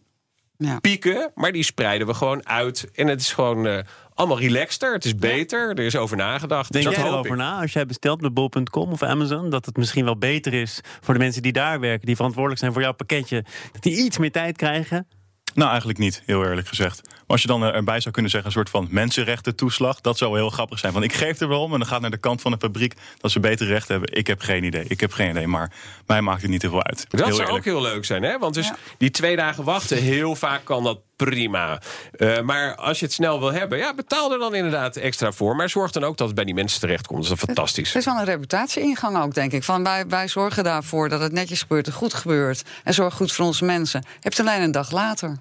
ja. 0.57 0.79
pieken, 0.79 1.31
maar 1.35 1.51
die 1.51 1.63
spreiden 1.63 2.07
we 2.07 2.13
gewoon 2.13 2.47
uit. 2.47 2.89
En 2.93 3.07
het 3.07 3.21
is 3.21 3.33
gewoon... 3.33 3.65
Uh, 3.65 3.79
allemaal 4.13 4.39
relaxter. 4.39 4.93
Het 4.93 5.05
is 5.05 5.15
beter. 5.15 5.69
Er 5.69 5.79
is 5.79 5.95
over 5.95 6.17
nagedacht. 6.17 6.71
Denk 6.71 6.85
dus 6.85 6.95
jij 6.95 7.05
erover 7.05 7.37
na 7.37 7.61
als 7.61 7.73
jij 7.73 7.85
bestelt 7.85 8.21
bij 8.21 8.31
bol.com 8.31 8.91
of 8.91 9.03
Amazon... 9.03 9.49
dat 9.49 9.65
het 9.65 9.77
misschien 9.77 10.05
wel 10.05 10.17
beter 10.17 10.53
is 10.53 10.81
voor 11.01 11.13
de 11.13 11.19
mensen 11.19 11.41
die 11.41 11.51
daar 11.51 11.79
werken... 11.79 12.05
die 12.05 12.15
verantwoordelijk 12.15 12.61
zijn 12.61 12.73
voor 12.73 12.81
jouw 12.81 12.93
pakketje... 12.93 13.45
dat 13.71 13.83
die 13.83 14.03
iets 14.03 14.17
meer 14.17 14.31
tijd 14.31 14.57
krijgen 14.57 15.07
nou, 15.55 15.69
eigenlijk 15.69 15.99
niet, 15.99 16.21
heel 16.25 16.45
eerlijk 16.45 16.67
gezegd. 16.67 17.01
Maar 17.03 17.23
als 17.27 17.41
je 17.41 17.47
dan 17.47 17.63
erbij 17.63 17.99
zou 17.99 18.13
kunnen 18.13 18.31
zeggen, 18.31 18.49
een 18.49 18.55
soort 18.55 18.69
van 18.69 18.87
mensenrechten 18.89 19.55
toeslag, 19.55 20.01
dat 20.01 20.17
zou 20.17 20.31
wel 20.31 20.39
heel 20.39 20.49
grappig 20.49 20.79
zijn. 20.79 20.93
Want 20.93 21.05
ik 21.05 21.13
geef 21.13 21.39
er 21.39 21.47
wel 21.47 21.61
om 21.61 21.73
en 21.73 21.79
dan 21.79 21.87
gaat 21.87 22.01
naar 22.01 22.11
de 22.11 22.17
kant 22.17 22.41
van 22.41 22.51
de 22.51 22.57
fabriek 22.59 22.93
dat 23.17 23.31
ze 23.31 23.39
betere 23.39 23.69
rechten 23.69 23.91
hebben. 23.91 24.17
Ik 24.17 24.27
heb 24.27 24.41
geen 24.41 24.63
idee. 24.63 24.85
Ik 24.87 24.99
heb 24.99 25.11
geen 25.11 25.29
idee, 25.29 25.47
maar 25.47 25.71
mij 26.05 26.21
maakt 26.21 26.41
het 26.41 26.51
niet 26.51 26.59
te 26.59 26.69
veel 26.69 26.83
uit. 26.83 27.05
Dat 27.09 27.35
zou 27.35 27.49
ook 27.49 27.63
heel 27.63 27.81
leuk 27.81 28.05
zijn, 28.05 28.23
hè? 28.23 28.37
Want 28.37 28.53
dus 28.53 28.71
die 28.97 29.11
twee 29.11 29.35
dagen 29.35 29.63
wachten, 29.63 29.97
heel 29.97 30.35
vaak 30.35 30.65
kan 30.65 30.83
dat 30.83 30.99
prima. 31.25 31.81
Uh, 32.17 32.41
maar 32.41 32.75
als 32.75 32.99
je 32.99 33.05
het 33.05 33.13
snel 33.13 33.39
wil 33.39 33.51
hebben, 33.51 33.77
ja, 33.77 33.93
betaal 33.93 34.31
er 34.31 34.39
dan 34.39 34.55
inderdaad 34.55 34.95
extra 34.95 35.31
voor. 35.31 35.55
Maar 35.55 35.69
zorg 35.69 35.91
dan 35.91 36.03
ook 36.03 36.17
dat 36.17 36.27
het 36.27 36.35
bij 36.35 36.45
die 36.45 36.53
mensen 36.53 36.79
terechtkomt. 36.79 37.23
Dat 37.27 37.37
is 37.37 37.43
fantastisch. 37.43 37.87
Het 37.87 37.97
is 37.97 38.05
wel 38.05 38.19
een 38.19 38.25
reputatie-ingang 38.25 39.17
ook, 39.17 39.33
denk 39.33 39.51
ik. 39.51 39.63
Van 39.63 39.83
wij, 39.83 40.07
wij 40.07 40.27
zorgen 40.27 40.63
daarvoor 40.63 41.09
dat 41.09 41.21
het 41.21 41.31
netjes 41.31 41.61
gebeurt 41.61 41.87
en 41.87 41.93
goed 41.93 42.13
gebeurt. 42.13 42.63
En 42.83 42.93
zorg 42.93 43.13
goed 43.13 43.31
voor 43.31 43.45
onze 43.45 43.65
mensen. 43.65 44.01
Je 44.01 44.17
hebt 44.19 44.39
alleen 44.39 44.61
een 44.61 44.71
dag 44.71 44.91
later. 44.91 45.37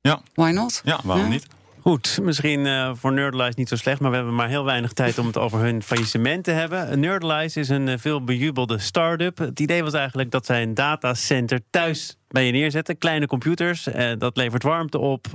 Ja. 0.00 0.20
Why 0.34 0.50
not? 0.50 0.80
Ja, 0.84 1.00
waarom 1.04 1.28
niet? 1.28 1.46
Goed, 1.82 2.18
misschien 2.22 2.64
uh, 2.64 2.90
voor 2.94 3.12
Nerdlize 3.12 3.52
niet 3.56 3.68
zo 3.68 3.76
slecht, 3.76 4.00
maar 4.00 4.10
we 4.10 4.16
hebben 4.16 4.34
maar 4.34 4.48
heel 4.48 4.64
weinig 4.64 4.92
tijd 4.92 5.18
om 5.18 5.26
het 5.26 5.38
over 5.38 5.58
hun 5.58 5.82
faillissement 5.82 6.44
te 6.44 6.50
hebben. 6.50 7.00
Nerdlize 7.00 7.60
is 7.60 7.68
een 7.68 7.86
uh, 7.86 7.94
veel 7.98 8.24
bejubelde 8.24 8.78
start-up. 8.78 9.38
Het 9.38 9.60
idee 9.60 9.82
was 9.82 9.92
eigenlijk 9.92 10.30
dat 10.30 10.46
zij 10.46 10.62
een 10.62 10.74
datacenter 10.74 11.60
thuis 11.70 12.16
bij 12.28 12.46
je 12.46 12.52
neerzetten. 12.52 12.98
Kleine 12.98 13.26
computers, 13.26 13.86
uh, 13.86 14.12
dat 14.18 14.36
levert 14.36 14.62
warmte 14.62 14.98
op. 14.98 15.26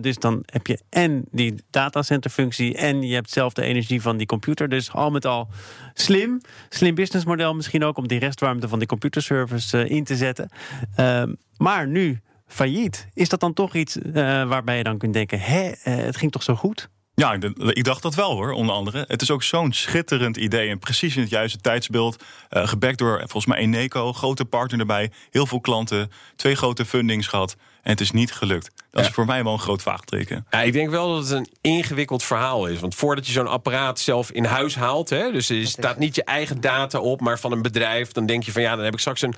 dus 0.00 0.18
dan 0.18 0.42
heb 0.46 0.66
je 0.66 0.80
en 0.90 1.24
die 1.30 1.54
datacenterfunctie 1.70 2.76
en 2.76 3.02
je 3.02 3.14
hebt 3.14 3.30
zelf 3.30 3.52
de 3.52 3.62
energie 3.62 4.02
van 4.02 4.16
die 4.16 4.26
computer. 4.26 4.68
Dus 4.68 4.92
al 4.92 5.10
met 5.10 5.26
al 5.26 5.48
slim. 5.94 6.40
Slim 6.68 6.94
businessmodel 6.94 7.54
misschien 7.54 7.84
ook 7.84 7.96
om 7.96 8.08
die 8.08 8.18
restwarmte 8.18 8.68
van 8.68 8.78
die 8.78 8.88
computerservice 8.88 9.88
in 9.88 10.04
te 10.04 10.16
zetten. 10.16 10.50
Ehm, 10.96 11.34
maar 11.56 11.86
nu 11.88 12.20
failliet. 12.46 13.08
Is 13.14 13.28
dat 13.28 13.40
dan 13.40 13.52
toch 13.52 13.74
iets 13.74 13.96
uh, 13.96 14.12
waarbij 14.48 14.76
je 14.76 14.84
dan 14.84 14.98
kunt 14.98 15.12
denken: 15.12 15.40
hè, 15.40 15.68
uh, 15.68 15.74
het 15.84 16.16
ging 16.16 16.32
toch 16.32 16.42
zo 16.42 16.54
goed? 16.54 16.88
Ja, 17.16 17.38
ik 17.56 17.84
dacht 17.84 18.02
dat 18.02 18.14
wel 18.14 18.32
hoor, 18.32 18.52
onder 18.52 18.74
andere. 18.74 19.04
Het 19.08 19.22
is 19.22 19.30
ook 19.30 19.42
zo'n 19.42 19.72
schitterend 19.72 20.36
idee 20.36 20.68
en 20.68 20.78
precies 20.78 21.16
in 21.16 21.22
het 21.22 21.30
juiste 21.30 21.58
tijdsbeeld. 21.58 22.24
Uh, 22.50 22.66
gebackt 22.66 22.98
door 22.98 23.18
volgens 23.18 23.46
mij 23.46 23.58
Eneco, 23.58 24.12
grote 24.12 24.44
partner 24.44 24.80
erbij, 24.80 25.10
heel 25.30 25.46
veel 25.46 25.60
klanten, 25.60 26.10
twee 26.36 26.54
grote 26.54 26.84
fundings 26.84 27.26
gehad. 27.26 27.56
En 27.82 27.90
het 27.90 28.00
is 28.00 28.10
niet 28.10 28.32
gelukt. 28.32 28.70
Dat 28.90 29.04
is 29.04 29.10
voor 29.10 29.26
mij 29.26 29.44
wel 29.44 29.52
een 29.52 29.58
groot 29.58 29.82
vraagteken. 29.82 30.46
Ja, 30.50 30.62
ik 30.62 30.72
denk 30.72 30.90
wel 30.90 31.14
dat 31.14 31.28
het 31.28 31.38
een 31.38 31.48
ingewikkeld 31.60 32.22
verhaal 32.22 32.66
is. 32.66 32.80
Want 32.80 32.94
voordat 32.94 33.26
je 33.26 33.32
zo'n 33.32 33.46
apparaat 33.46 33.98
zelf 33.98 34.30
in 34.30 34.44
huis 34.44 34.74
haalt... 34.74 35.10
Hè, 35.10 35.32
dus 35.32 35.48
er 35.48 35.66
staat 35.66 35.98
niet 35.98 36.14
je 36.14 36.24
eigen 36.24 36.60
data 36.60 36.98
op, 36.98 37.20
maar 37.20 37.38
van 37.38 37.52
een 37.52 37.62
bedrijf... 37.62 38.12
dan 38.12 38.26
denk 38.26 38.42
je 38.42 38.52
van 38.52 38.62
ja, 38.62 38.76
dan 38.76 38.84
heb 38.84 38.94
ik 38.94 39.00
straks 39.00 39.22
een 39.22 39.34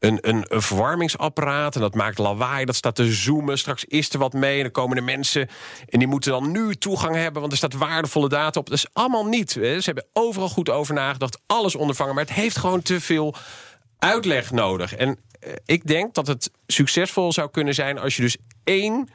een, 0.00 0.18
een, 0.20 0.44
verwarmingsapparaat. 0.48 1.74
En 1.74 1.80
dat 1.80 1.94
maakt 1.94 2.18
lawaai, 2.18 2.64
dat 2.64 2.76
staat 2.76 2.94
te 2.94 3.12
zoomen. 3.12 3.58
Straks 3.58 3.84
is 3.84 4.12
er 4.12 4.18
wat 4.18 4.32
mee 4.32 4.56
en 4.56 4.62
dan 4.62 4.72
komen 4.72 4.96
de 4.96 5.02
mensen... 5.02 5.48
en 5.88 5.98
die 5.98 6.08
moeten 6.08 6.30
dan 6.30 6.50
nu 6.50 6.74
toegang 6.74 7.14
hebben, 7.14 7.40
want 7.40 7.52
er 7.52 7.58
staat 7.58 7.74
waardevolle 7.74 8.28
data 8.28 8.60
op. 8.60 8.68
Dat 8.68 8.78
is 8.78 8.86
allemaal 8.92 9.26
niet. 9.26 9.54
Hè. 9.54 9.80
Ze 9.80 9.84
hebben 9.84 10.06
overal 10.12 10.48
goed 10.48 10.70
over 10.70 10.94
nagedacht, 10.94 11.40
alles 11.46 11.74
ondervangen. 11.74 12.14
Maar 12.14 12.24
het 12.24 12.32
heeft 12.32 12.58
gewoon 12.58 12.82
te 12.82 13.00
veel 13.00 13.34
uitleg 13.98 14.50
nodig. 14.50 14.94
En 14.94 15.18
eh, 15.40 15.52
ik 15.64 15.86
denk 15.86 16.14
dat 16.14 16.26
het 16.26 16.50
succesvol 16.66 17.32
zou 17.32 17.50
kunnen 17.50 17.74
zijn... 17.74 17.98
als 17.98 18.16
je 18.16 18.22
dus 18.22 18.36
één 18.64 19.08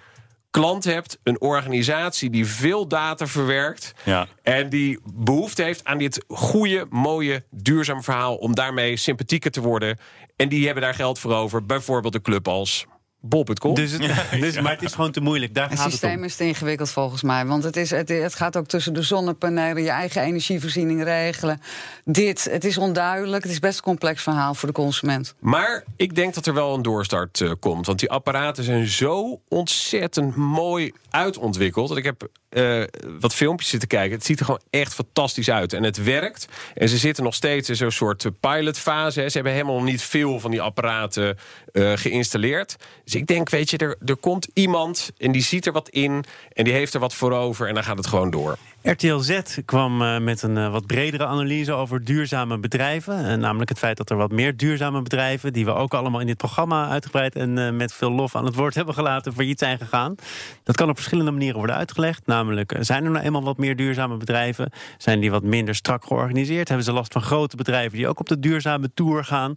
klant 0.56 0.84
hebt, 0.84 1.20
een 1.24 1.42
organisatie 1.42 2.30
die 2.30 2.46
veel 2.46 2.88
data 2.88 3.28
verwerkt... 3.28 3.94
Ja. 4.04 4.28
en 4.44 4.70
die 4.70 5.00
behoefte 5.14 5.64
heeft 5.64 5.86
aan 5.86 5.98
dit 5.98 6.26
goede, 6.28 6.86
mooie, 6.90 7.44
duurzaam 7.50 8.04
verhaal... 8.04 8.36
om 8.36 8.56
daarmee 8.56 8.98
sympathieker 8.98 9.52
te 9.52 9.62
worden. 9.62 9.98
En 10.36 10.50
die 10.50 10.66
hebben 10.66 10.84
daar 10.84 10.94
geld 10.94 11.20
voor 11.20 11.34
over. 11.34 11.66
Bijvoorbeeld 11.66 12.16
een 12.16 12.22
club 12.22 12.48
als 12.48 12.86
bol.com. 13.26 13.76
Dus, 13.76 13.92
het, 13.92 14.02
dus, 14.40 14.62
maar 14.62 14.72
het 14.72 14.82
is 14.82 14.94
gewoon 14.94 15.12
te 15.12 15.22
moeilijk. 15.22 15.54
Daar 15.54 15.70
het 15.70 15.80
gaat 15.80 15.92
systeem 15.92 16.10
het 16.10 16.20
om. 16.20 16.26
is 16.26 16.36
te 16.36 16.48
ingewikkeld 16.48 16.92
volgens 16.92 17.22
mij. 17.22 17.46
Want 17.46 17.64
het, 17.64 17.78
is, 17.78 17.90
het, 17.90 18.10
het, 18.10 18.36
gaat 18.36 18.58
ook 18.58 18.68
tussen 18.68 18.94
de 18.94 19.02
zonnepanelen, 19.02 19.84
je 19.84 19.90
eigen 19.90 20.22
energievoorziening 20.22 21.04
regelen. 21.04 21.62
Dit, 22.06 22.44
het 22.52 22.64
is 22.64 22.78
onduidelijk. 22.78 23.44
Het 23.44 23.52
is 23.52 23.60
best 23.60 23.78
een 23.78 23.84
complex 23.84 24.24
verhaal 24.24 24.54
voor 24.54 24.68
de 24.68 24.74
consument. 24.74 25.36
Maar 25.40 25.84
ik 25.96 26.16
denk 26.16 26.34
dat 26.34 26.46
er 26.46 26.54
wel 26.54 26.74
een 26.74 26.82
doorstart 26.82 27.40
uh, 27.40 27.52
komt. 27.60 27.86
Want 27.86 28.00
die 28.00 28.10
apparaten 28.10 28.64
zijn 28.64 28.88
zo 28.88 29.42
ontzettend 29.48 30.36
mooi 30.36 30.92
uitontwikkeld. 31.10 31.88
Dat 31.88 31.98
ik 31.98 32.04
heb 32.04 32.30
uh, 32.56 32.84
wat 33.20 33.34
filmpjes 33.34 33.70
zitten 33.70 33.88
kijken. 33.88 34.16
Het 34.16 34.26
ziet 34.26 34.40
er 34.40 34.46
gewoon 34.46 34.62
echt 34.70 34.94
fantastisch 34.94 35.50
uit. 35.50 35.74
En 35.74 35.84
het 35.84 36.04
werkt. 36.04 36.48
En 36.74 36.90
ze 36.90 36.98
zitten 36.98 37.24
nog 37.24 37.34
steeds 37.34 37.70
in 37.70 37.76
zo'n 37.76 37.92
soort 37.92 38.26
pilotfase. 38.40 39.30
Ze 39.30 39.34
hebben 39.34 39.54
helemaal 39.54 39.84
niet 39.84 40.02
veel 40.02 40.40
van 40.40 40.52
die 40.52 40.62
apparaten 40.62 41.38
uh, 41.72 41.92
geïnstalleerd. 41.96 42.76
Dus 43.16 43.24
ik 43.24 43.30
denk, 43.30 43.50
weet 43.50 43.70
je, 43.70 43.78
er, 43.78 43.98
er 44.06 44.18
komt 44.18 44.48
iemand 44.54 45.12
en 45.18 45.32
die 45.32 45.42
ziet 45.42 45.66
er 45.66 45.72
wat 45.72 45.90
in. 45.90 46.24
En 46.54 46.64
die 46.64 46.74
heeft 46.74 46.94
er 46.94 47.00
wat 47.00 47.14
voor 47.14 47.32
over. 47.32 47.68
En 47.68 47.74
dan 47.74 47.84
gaat 47.84 47.98
het 47.98 48.08
gewoon 48.08 48.30
door. 48.30 48.58
RTL 48.86 49.18
Z 49.18 49.40
kwam 49.66 50.02
uh, 50.02 50.18
met 50.20 50.42
een 50.42 50.58
uh, 50.58 50.72
wat 50.72 50.86
bredere 50.86 51.26
analyse 51.26 51.74
over 51.74 52.04
duurzame 52.04 52.58
bedrijven. 52.58 53.26
Uh, 53.26 53.34
namelijk 53.34 53.70
het 53.70 53.80
feit 53.80 53.98
dat 53.98 54.10
er 54.10 54.18
wat 54.18 54.32
meer 54.32 54.58
duurzame 54.58 55.02
bedrijven... 55.02 55.54
die 55.54 55.66
we 55.66 55.74
ook 55.74 55.94
allemaal 55.94 56.20
in 56.20 56.28
dit 56.28 56.38
programma 56.38 56.90
uitgebreid... 56.90 57.36
en 57.36 57.76
met 57.76 57.94
veel 57.94 58.12
lof 58.12 58.36
aan 58.36 58.46
het 58.46 58.56
woord 58.56 58.76
hebben 58.80 58.94
gelaten, 58.94 59.34
failliet 59.34 59.60
zijn 59.60 59.78
gegaan. 59.78 60.16
Dat 60.64 60.76
kan 60.76 60.90
op 60.90 60.96
verschillende 60.96 61.32
manieren 61.32 61.58
worden 61.58 61.76
uitgelegd. 61.76 62.26
Namelijk, 62.26 62.76
zijn 62.80 63.06
er 63.06 63.12
nou 63.12 63.26
eenmaal 63.26 63.44
wat 63.44 63.58
meer 63.58 63.76
duurzame 63.76 64.18
bedrijven? 64.18 64.72
Zijn 64.98 65.20
die 65.20 65.32
wat 65.32 65.44
minder 65.44 65.76
strak 65.76 66.06
georganiseerd? 66.06 66.68
Hebben 66.68 66.86
ze 66.86 66.94
last 66.94 67.14
van 67.14 67.22
grote 67.22 67.56
bedrijven 67.56 67.98
die 67.98 68.08
ook 68.08 68.20
op 68.20 68.28
de 68.28 68.40
duurzame 68.40 68.90
tour 68.94 69.24
gaan? 69.24 69.56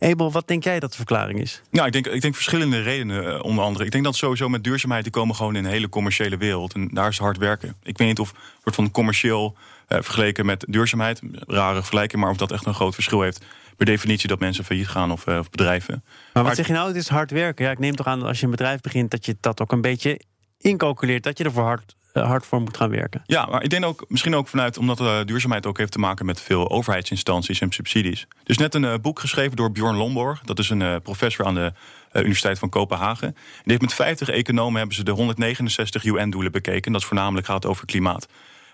Abel, 0.00 0.32
wat 0.32 0.48
denk 0.48 0.64
jij 0.64 0.80
dat 0.80 0.90
de 0.90 0.96
verklaring 0.96 1.40
is? 1.40 1.62
Ja, 1.70 1.86
ik 1.86 1.92
denk, 1.92 2.06
ik 2.06 2.20
denk 2.20 2.34
verschillende 2.34 2.82
redenen, 2.82 3.42
onder 3.42 3.64
andere. 3.64 3.84
Ik 3.84 3.90
denk 3.90 4.04
dat 4.04 4.16
sowieso 4.16 4.48
met 4.48 4.64
duurzaamheid, 4.64 5.02
die 5.02 5.12
komen 5.12 5.34
gewoon 5.34 5.56
in 5.56 5.64
een 5.64 5.70
hele 5.70 5.88
commerciële 5.88 6.36
wereld. 6.36 6.74
En 6.74 6.88
daar 6.92 7.08
is 7.08 7.18
hard 7.18 7.36
werken. 7.36 7.74
Ik 7.82 7.98
weet 7.98 8.08
niet 8.08 8.18
of 8.18 8.34
wordt 8.62 8.78
van 8.78 8.90
commercieel 8.90 9.56
uh, 9.88 9.98
vergeleken 10.02 10.46
met 10.46 10.64
duurzaamheid. 10.68 11.20
Rare 11.32 11.78
vergelijking, 11.78 12.22
maar 12.22 12.30
of 12.30 12.36
dat 12.36 12.52
echt 12.52 12.66
een 12.66 12.74
groot 12.74 12.94
verschil 12.94 13.20
heeft. 13.20 13.44
Per 13.76 13.86
definitie 13.86 14.28
dat 14.28 14.40
mensen 14.40 14.64
failliet 14.64 14.88
gaan 14.88 15.12
of, 15.12 15.26
uh, 15.26 15.38
of 15.38 15.50
bedrijven. 15.50 16.02
Maar, 16.04 16.12
maar 16.32 16.44
wat 16.44 16.56
zeg 16.56 16.66
je 16.66 16.72
nou, 16.72 16.86
het 16.86 16.96
is 16.96 17.08
hard 17.08 17.30
werken. 17.30 17.64
Ja, 17.64 17.70
ik 17.70 17.78
neem 17.78 17.96
toch 17.96 18.06
aan 18.06 18.18
dat 18.18 18.28
als 18.28 18.38
je 18.38 18.44
een 18.44 18.50
bedrijf 18.50 18.80
begint, 18.80 19.10
dat 19.10 19.26
je 19.26 19.36
dat 19.40 19.60
ook 19.60 19.72
een 19.72 19.80
beetje 19.80 20.20
incalculeert. 20.58 21.22
Dat 21.22 21.38
je 21.38 21.44
ervoor 21.44 21.64
hard 21.64 21.98
hard 22.12 22.46
voor 22.46 22.60
moet 22.60 22.76
gaan 22.76 22.90
werken. 22.90 23.22
Ja, 23.26 23.46
maar 23.46 23.62
ik 23.62 23.70
denk 23.70 23.84
ook 23.84 24.04
misschien 24.08 24.34
ook 24.34 24.48
vanuit 24.48 24.78
omdat 24.78 25.26
duurzaamheid 25.26 25.66
ook 25.66 25.78
heeft 25.78 25.92
te 25.92 25.98
maken 25.98 26.26
met 26.26 26.40
veel 26.40 26.70
overheidsinstanties 26.70 27.60
en 27.60 27.72
subsidies. 27.72 28.26
Dus 28.44 28.58
net 28.58 28.74
een 28.74 29.00
boek 29.00 29.20
geschreven 29.20 29.56
door 29.56 29.72
Bjorn 29.72 29.96
Lomborg. 29.96 30.40
Dat 30.40 30.58
is 30.58 30.70
een 30.70 31.02
professor 31.02 31.46
aan 31.46 31.54
de 31.54 31.72
Universiteit 32.12 32.58
van 32.58 32.68
Kopenhagen. 32.68 33.26
En 33.26 33.34
die 33.34 33.62
heeft 33.64 33.80
met 33.80 33.94
50 33.94 34.28
economen 34.28 34.78
hebben 34.78 34.96
ze 34.96 35.04
de 35.04 35.10
169 35.10 36.04
UN-doelen 36.04 36.52
bekeken. 36.52 36.92
Dat 36.92 37.00
is 37.00 37.06
voornamelijk 37.06 37.46
gaat 37.46 37.66
over 37.66 37.86
klimaat. 37.86 38.26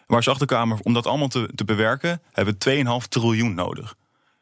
Waar 0.06 0.22
ze 0.22 0.30
achterkwamen, 0.30 0.78
om 0.82 0.92
dat 0.92 1.06
allemaal 1.06 1.28
te, 1.28 1.50
te 1.54 1.64
bewerken, 1.64 2.22
hebben 2.32 2.56
we 2.58 3.00
2,5 3.02 3.08
triljoen 3.08 3.54
nodig. 3.54 3.94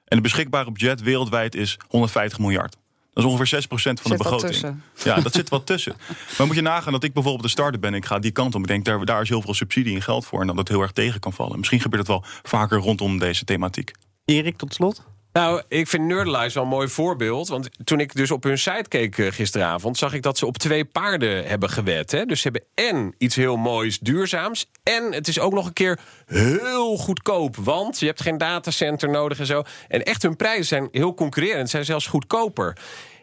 En 0.04 0.16
de 0.16 0.22
beschikbare 0.22 0.72
budget 0.72 1.02
wereldwijd 1.02 1.54
is 1.54 1.78
150 1.88 2.38
miljard. 2.38 2.76
Dat 3.12 3.24
is 3.24 3.30
ongeveer 3.30 3.64
6% 3.64 3.68
van 3.72 4.10
de 4.10 4.16
begroting. 4.16 4.76
Ja, 5.04 5.20
dat 5.20 5.32
zit 5.32 5.48
wat 5.48 5.66
tussen. 5.66 5.96
Maar 6.38 6.46
moet 6.46 6.56
je 6.56 6.62
nagaan 6.62 6.92
dat 6.92 7.04
ik 7.04 7.12
bijvoorbeeld 7.12 7.44
de 7.44 7.50
starter 7.50 7.80
ben. 7.80 7.94
Ik 7.94 8.04
ga 8.04 8.18
die 8.18 8.30
kant 8.30 8.54
op. 8.54 8.60
Ik 8.60 8.66
denk, 8.66 8.84
daar, 8.84 9.04
daar 9.04 9.22
is 9.22 9.28
heel 9.28 9.42
veel 9.42 9.54
subsidie 9.54 9.94
en 9.94 10.02
geld 10.02 10.26
voor. 10.26 10.40
En 10.40 10.46
dat 10.46 10.56
het 10.56 10.68
heel 10.68 10.80
erg 10.80 10.92
tegen 10.92 11.20
kan 11.20 11.32
vallen. 11.32 11.58
Misschien 11.58 11.80
gebeurt 11.80 12.08
het 12.08 12.10
wel 12.10 12.24
vaker 12.42 12.78
rondom 12.78 13.18
deze 13.18 13.44
thematiek. 13.44 13.90
Erik, 14.24 14.56
tot 14.56 14.74
slot. 14.74 15.02
Nou, 15.34 15.62
ik 15.68 15.88
vind 15.88 16.04
Nerdlize 16.04 16.54
wel 16.54 16.62
een 16.62 16.68
mooi 16.68 16.88
voorbeeld. 16.88 17.48
Want 17.48 17.68
toen 17.84 18.00
ik 18.00 18.14
dus 18.14 18.30
op 18.30 18.42
hun 18.42 18.58
site 18.58 18.88
keek 18.88 19.18
uh, 19.18 19.32
gisteravond... 19.32 19.98
zag 19.98 20.14
ik 20.14 20.22
dat 20.22 20.38
ze 20.38 20.46
op 20.46 20.58
twee 20.58 20.84
paarden 20.84 21.46
hebben 21.46 21.70
gewet. 21.70 22.10
Hè? 22.10 22.24
Dus 22.24 22.40
ze 22.40 22.48
hebben 22.48 22.68
en 22.74 23.14
iets 23.18 23.36
heel 23.36 23.56
moois, 23.56 23.98
duurzaams... 23.98 24.70
en 24.82 25.12
het 25.12 25.28
is 25.28 25.38
ook 25.38 25.52
nog 25.52 25.66
een 25.66 25.72
keer 25.72 25.98
heel 26.26 26.96
goedkoop. 26.96 27.56
Want 27.56 27.98
je 27.98 28.06
hebt 28.06 28.22
geen 28.22 28.38
datacenter 28.38 29.10
nodig 29.10 29.38
en 29.38 29.46
zo. 29.46 29.62
En 29.88 30.02
echt 30.02 30.22
hun 30.22 30.36
prijzen 30.36 30.64
zijn 30.64 30.88
heel 30.90 31.14
concurrerend. 31.14 31.70
zijn 31.70 31.84
zelfs 31.84 32.06
goedkoper. 32.06 32.76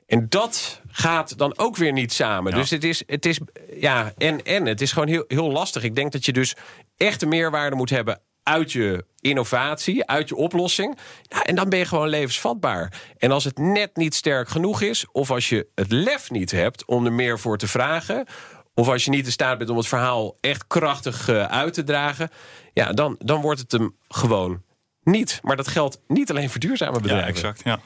En 0.08 0.26
dat 0.30 0.82
gaat 0.88 1.38
dan 1.38 1.58
ook 1.58 1.78
weer 1.78 1.92
niet 1.92 2.14
samen. 2.14 2.54
Dus 2.54 2.70
het 2.70 2.84
is, 2.84 3.04
het 3.06 3.26
is 3.26 3.40
ja, 3.80 4.14
en 4.18 4.44
en. 4.44 4.66
Het 4.66 4.82
is 4.82 4.92
gewoon 4.92 5.08
heel, 5.08 5.26
heel 5.28 5.52
lastig. 5.52 5.84
Ik 5.84 5.96
denk 5.96 6.12
dat 6.12 6.26
je 6.26 6.34
dus 6.34 6.56
echt 6.98 7.22
een 7.22 7.30
meerwaarde 7.30 7.76
moet 7.76 7.90
hebben 7.90 8.22
uit 8.44 8.72
je 8.72 9.06
innovatie, 9.20 10.06
uit 10.06 10.30
je 10.30 10.36
oplossing. 10.36 10.98
Ja, 11.22 11.44
en 11.44 11.56
dan 11.56 11.70
ben 11.70 11.80
je 11.80 11.86
gewoon 11.86 12.08
levensvatbaar. 12.08 13.02
En 13.18 13.32
als 13.32 13.44
het 13.44 13.58
net 13.58 13.96
niet 13.96 14.16
sterk 14.16 14.50
genoeg 14.50 14.82
is, 14.82 15.06
of 15.12 15.32
als 15.32 15.50
je 15.50 15.68
het 15.76 15.92
lef 15.92 16.32
niet 16.32 16.52
hebt 16.52 16.86
om 16.86 17.06
er 17.06 17.14
meer 17.14 17.40
voor 17.40 17.58
te 17.58 17.68
vragen. 17.68 18.26
Of 18.74 18.88
als 18.88 19.06
je 19.06 19.12
niet 19.12 19.26
in 19.26 19.32
staat 19.32 19.58
bent 19.58 19.70
om 19.70 19.78
het 19.78 19.88
verhaal 19.88 20.38
echt 20.40 20.68
krachtig 20.68 21.30
uh, 21.30 21.44
uit 21.46 21.74
te 21.74 21.84
dragen. 21.84 22.30
Ja, 22.74 22.94
dan, 22.94 23.16
dan 23.20 23.42
wordt 23.42 23.60
het 23.60 23.72
hem 23.72 23.96
gewoon 24.08 24.62
niet. 25.04 25.40
Maar 25.44 25.56
dat 25.56 25.68
geldt 25.68 26.00
niet 26.08 26.30
alleen 26.30 26.50
voor 26.50 26.60
duurzame 26.60 27.00
bedrijven. 27.00 27.28
Ja, 27.28 27.30
exact. 27.30 27.62
Ja. 27.64 27.80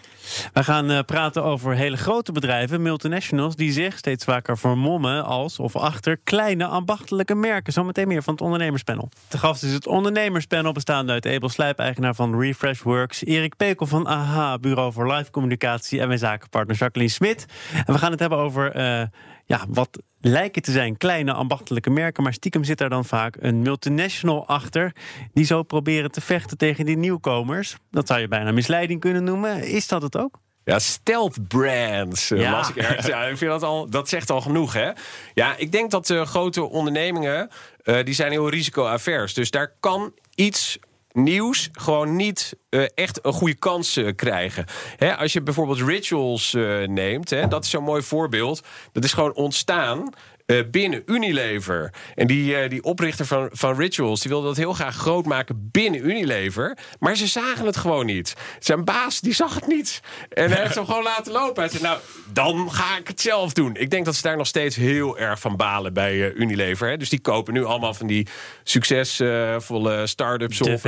We 0.54 0.64
gaan 0.64 0.92
uh, 0.92 1.00
praten 1.06 1.44
over 1.44 1.76
hele 1.76 1.98
grote 1.98 2.32
bedrijven, 2.32 2.82
multinationals, 2.82 3.56
die 3.56 3.72
zich 3.72 3.98
steeds 3.98 4.24
vaker 4.24 4.58
vermommen 4.58 5.26
als 5.26 5.60
of 5.60 5.76
achter 5.76 6.18
kleine 6.24 6.66
ambachtelijke 6.66 7.36
merken. 7.36 7.74
Zometeen 7.74 8.08
meer 8.08 8.24
van 8.24 8.34
het 8.34 8.44
ondernemerspanel. 8.44 9.10
De 9.28 9.38
gast 9.38 9.64
is 9.64 9.74
het 9.74 9.88
ondernemerspanel 9.88 10.72
bestaande 10.72 11.12
uit 11.12 11.26
Abel 11.26 11.50
Slijp, 11.50 11.80
eigenaar 11.80 12.16
van 12.16 12.40
Refreshworks, 12.40 13.26
Erik 13.26 13.56
Pekel 13.56 13.86
van 13.86 14.06
AHA, 14.06 14.58
Bureau 14.58 14.94
voor 14.94 15.14
Live 15.14 15.32
Communicatie 15.32 16.00
en 16.00 16.08
mijn 16.08 16.20
zakenpartner 16.20 16.76
Jacqueline 16.76 17.12
Smit. 17.12 17.46
En 17.86 17.94
we 17.94 18.00
gaan 18.00 18.12
het 18.12 18.20
hebben 18.20 18.38
over 18.38 18.76
uh, 18.76 19.02
ja, 19.46 19.66
wat 19.70 20.02
lijken 20.22 20.62
te 20.62 20.72
zijn 20.72 20.98
kleine 20.98 21.34
ambachtelijke 21.34 21.90
merken, 21.90 22.24
maar 22.24 22.34
stiekem 22.34 22.64
zit 22.64 22.78
daar 22.78 22.90
dan 22.90 23.06
vaak 23.06 23.38
een 23.40 23.62
multinational 23.62 24.48
achter 24.48 24.92
die 25.34 25.46
zo 25.46 25.64
proberen 25.64 26.12
te 26.12 26.22
vechten 26.22 26.58
tegen 26.58 26.86
die 26.86 26.98
nieuwkomers. 26.98 27.78
Dat 27.92 28.08
zou 28.08 28.20
je 28.20 28.28
bijna 28.28 28.52
misleiding 28.52 29.00
kunnen 29.00 29.24
noemen. 29.24 29.64
Is 29.64 29.88
dat 29.88 30.02
het 30.02 30.18
ook? 30.18 30.40
Ja, 30.64 30.80
stealth 30.80 31.48
brands. 31.48 32.28
Ja. 32.28 32.52
Las 32.52 32.70
ik 32.70 32.76
ergens. 32.76 33.06
Ja, 33.06 33.24
ik 33.24 33.38
vind 33.38 33.52
dat, 33.52 33.64
al, 33.64 33.90
dat 33.90 34.10
zegt 34.10 34.30
al 34.30 34.42
genoeg, 34.42 34.74
hè? 34.74 34.92
Ja, 35.34 35.56
ik 35.58 35.72
denk 35.72 35.92
dat 35.92 36.10
uh, 36.10 36.26
grote 36.26 36.64
ondernemingen... 36.64 37.50
Uh, 37.84 38.04
die 38.04 38.14
zijn 38.14 38.32
heel 38.32 38.50
risicoavers. 38.50 39.34
Dus 39.34 39.52
daar 39.52 39.76
kan 39.80 40.14
iets 40.36 40.80
nieuws 41.16 41.70
gewoon 41.72 42.16
niet 42.16 42.58
uh, 42.70 42.86
echt 42.94 43.26
een 43.26 43.34
goede 43.34 43.56
kans 43.56 43.98
uh, 43.98 44.12
krijgen. 44.16 44.66
Hè, 44.98 45.18
als 45.18 45.34
je 45.34 45.42
bijvoorbeeld 45.42 45.82
rituals 45.82 46.54
uh, 46.54 46.88
neemt, 46.88 47.30
hè, 47.30 47.48
dat 47.48 47.64
is 47.64 47.70
zo'n 47.70 47.84
mooi 47.84 48.02
voorbeeld. 48.02 48.62
Dat 48.92 49.04
is 49.04 49.14
gewoon 49.14 49.34
ontstaan 49.34 50.10
eh, 50.46 50.58
binnen 50.72 51.04
Unilever. 51.06 51.94
En 52.16 52.28
die, 52.28 52.56
eh, 52.56 52.70
die 52.70 52.84
oprichter 52.84 53.26
van, 53.26 53.50
van 53.52 53.76
Rituals, 53.76 54.22
die 54.22 54.32
wilde 54.32 54.48
dat 54.48 54.58
heel 54.58 54.74
graag 54.74 54.96
groot 54.96 55.26
maken 55.26 55.70
binnen 55.72 56.10
Unilever. 56.10 56.78
Maar 57.00 57.16
ze 57.16 57.28
zagen 57.28 57.66
het 57.66 57.78
gewoon 57.78 58.06
niet. 58.06 58.34
Zijn 58.60 58.84
baas, 58.84 59.20
die 59.20 59.34
zag 59.34 59.56
het 59.56 59.68
niet. 59.68 60.02
En 60.30 60.52
hij 60.52 60.62
heeft 60.62 60.76
hem 60.76 60.86
gewoon 60.86 61.04
laten 61.04 61.32
lopen. 61.32 61.64
Hij 61.64 61.72
zei, 61.72 61.84
nou, 61.84 62.00
dan 62.34 62.72
ga 62.72 62.98
ik 62.98 63.08
het 63.08 63.22
zelf 63.22 63.54
doen. 63.54 63.76
Ik 63.76 63.90
denk 63.90 64.06
dat 64.06 64.16
ze 64.16 64.22
daar 64.22 64.38
nog 64.38 64.48
steeds 64.48 64.76
heel 64.76 65.18
erg 65.18 65.40
van 65.40 65.56
balen 65.56 65.94
bij 65.94 66.12
eh, 66.12 66.40
Unilever. 66.40 66.90
Hè. 66.90 66.98
Dus 66.98 67.10
die 67.10 67.20
kopen 67.20 67.54
nu 67.54 67.64
allemaal 67.64 67.94
van 67.94 68.08
die 68.08 68.28
succesvolle 68.64 70.08
start-ups. 70.08 70.58
De 70.58 70.74
of 70.74 70.82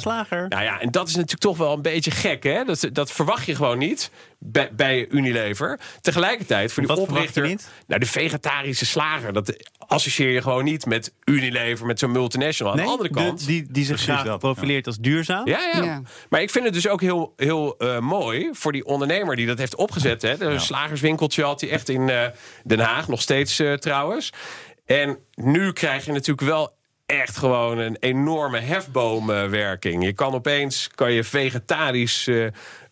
slager. 0.00 0.48
Nou 0.48 0.62
ja, 0.62 0.80
en 0.80 0.90
dat 0.90 1.08
is 1.08 1.14
natuurlijk 1.14 1.42
toch 1.42 1.56
wel 1.56 1.72
een 1.72 1.82
beetje 1.82 2.10
gek, 2.10 2.42
hè? 2.42 2.64
Dat, 2.64 2.88
dat 2.92 3.12
verwacht 3.12 3.46
je 3.46 3.54
gewoon 3.54 3.78
niet 3.78 4.10
bij, 4.42 4.70
bij 4.72 5.06
Unilever. 5.08 5.80
Tegelijkertijd, 6.00 6.72
voor 6.72 6.82
die 6.82 6.94
Wat 6.94 7.04
verwacht 7.04 7.34
je 7.34 7.40
oprichter... 7.40 7.46
niet? 7.56 7.70
Nou, 7.86 8.00
de 8.00 8.06
vegetarische 8.06 8.86
slager, 8.86 9.32
dat 9.32 9.56
associeer 9.78 10.30
je 10.30 10.42
gewoon 10.42 10.64
niet 10.64 10.86
met 10.86 11.12
Unilever, 11.24 11.86
met 11.86 11.98
zo'n 11.98 12.10
multinational. 12.10 12.72
Aan 12.72 12.78
de 12.78 12.84
andere 12.84 13.10
kant... 13.10 13.40
de- 13.40 13.46
die, 13.46 13.66
die 13.70 13.84
zich 13.84 13.94
Precies 13.94 14.12
graag 14.12 14.24
dat, 14.24 14.38
profileert 14.38 14.86
als 14.86 14.98
duurzaam. 14.98 15.46
Ja, 15.46 15.58
ja, 15.72 15.82
Ja. 15.82 16.02
Maar 16.28 16.42
ik 16.42 16.50
vind 16.50 16.64
het 16.64 16.74
dus 16.74 16.88
ook 16.88 17.00
heel, 17.00 17.32
heel 17.36 17.74
eh, 17.78 17.98
mooi 17.98 18.48
voor 18.52 18.72
die 18.72 18.84
ondernemer 18.84 19.36
die 19.36 19.46
dat 19.46 19.58
heeft 19.58 19.74
opgezet. 19.76 20.22
Hè. 20.22 20.36
De 20.36 20.58
slagerswinkeltje 20.58 21.44
had 21.44 21.60
hij 21.60 21.70
echt 21.70 21.88
in 21.88 22.08
eh, 22.08 22.26
Den 22.64 22.80
Haag, 22.80 23.08
nog 23.08 23.20
steeds 23.22 23.58
eh, 23.58 23.72
trouwens. 23.72 24.32
En 24.86 25.18
nu 25.34 25.72
krijg 25.72 26.04
je 26.04 26.12
natuurlijk 26.12 26.46
wel 26.46 26.78
echt 27.06 27.36
gewoon 27.36 27.78
een 27.78 27.96
enorme 28.00 28.58
hefboomwerking. 28.58 30.04
Je 30.04 30.12
kan 30.12 30.34
opeens 30.34 30.88
kan 30.94 31.12
je 31.12 31.24
vegetarisch 31.24 32.26
eh, 32.26 32.46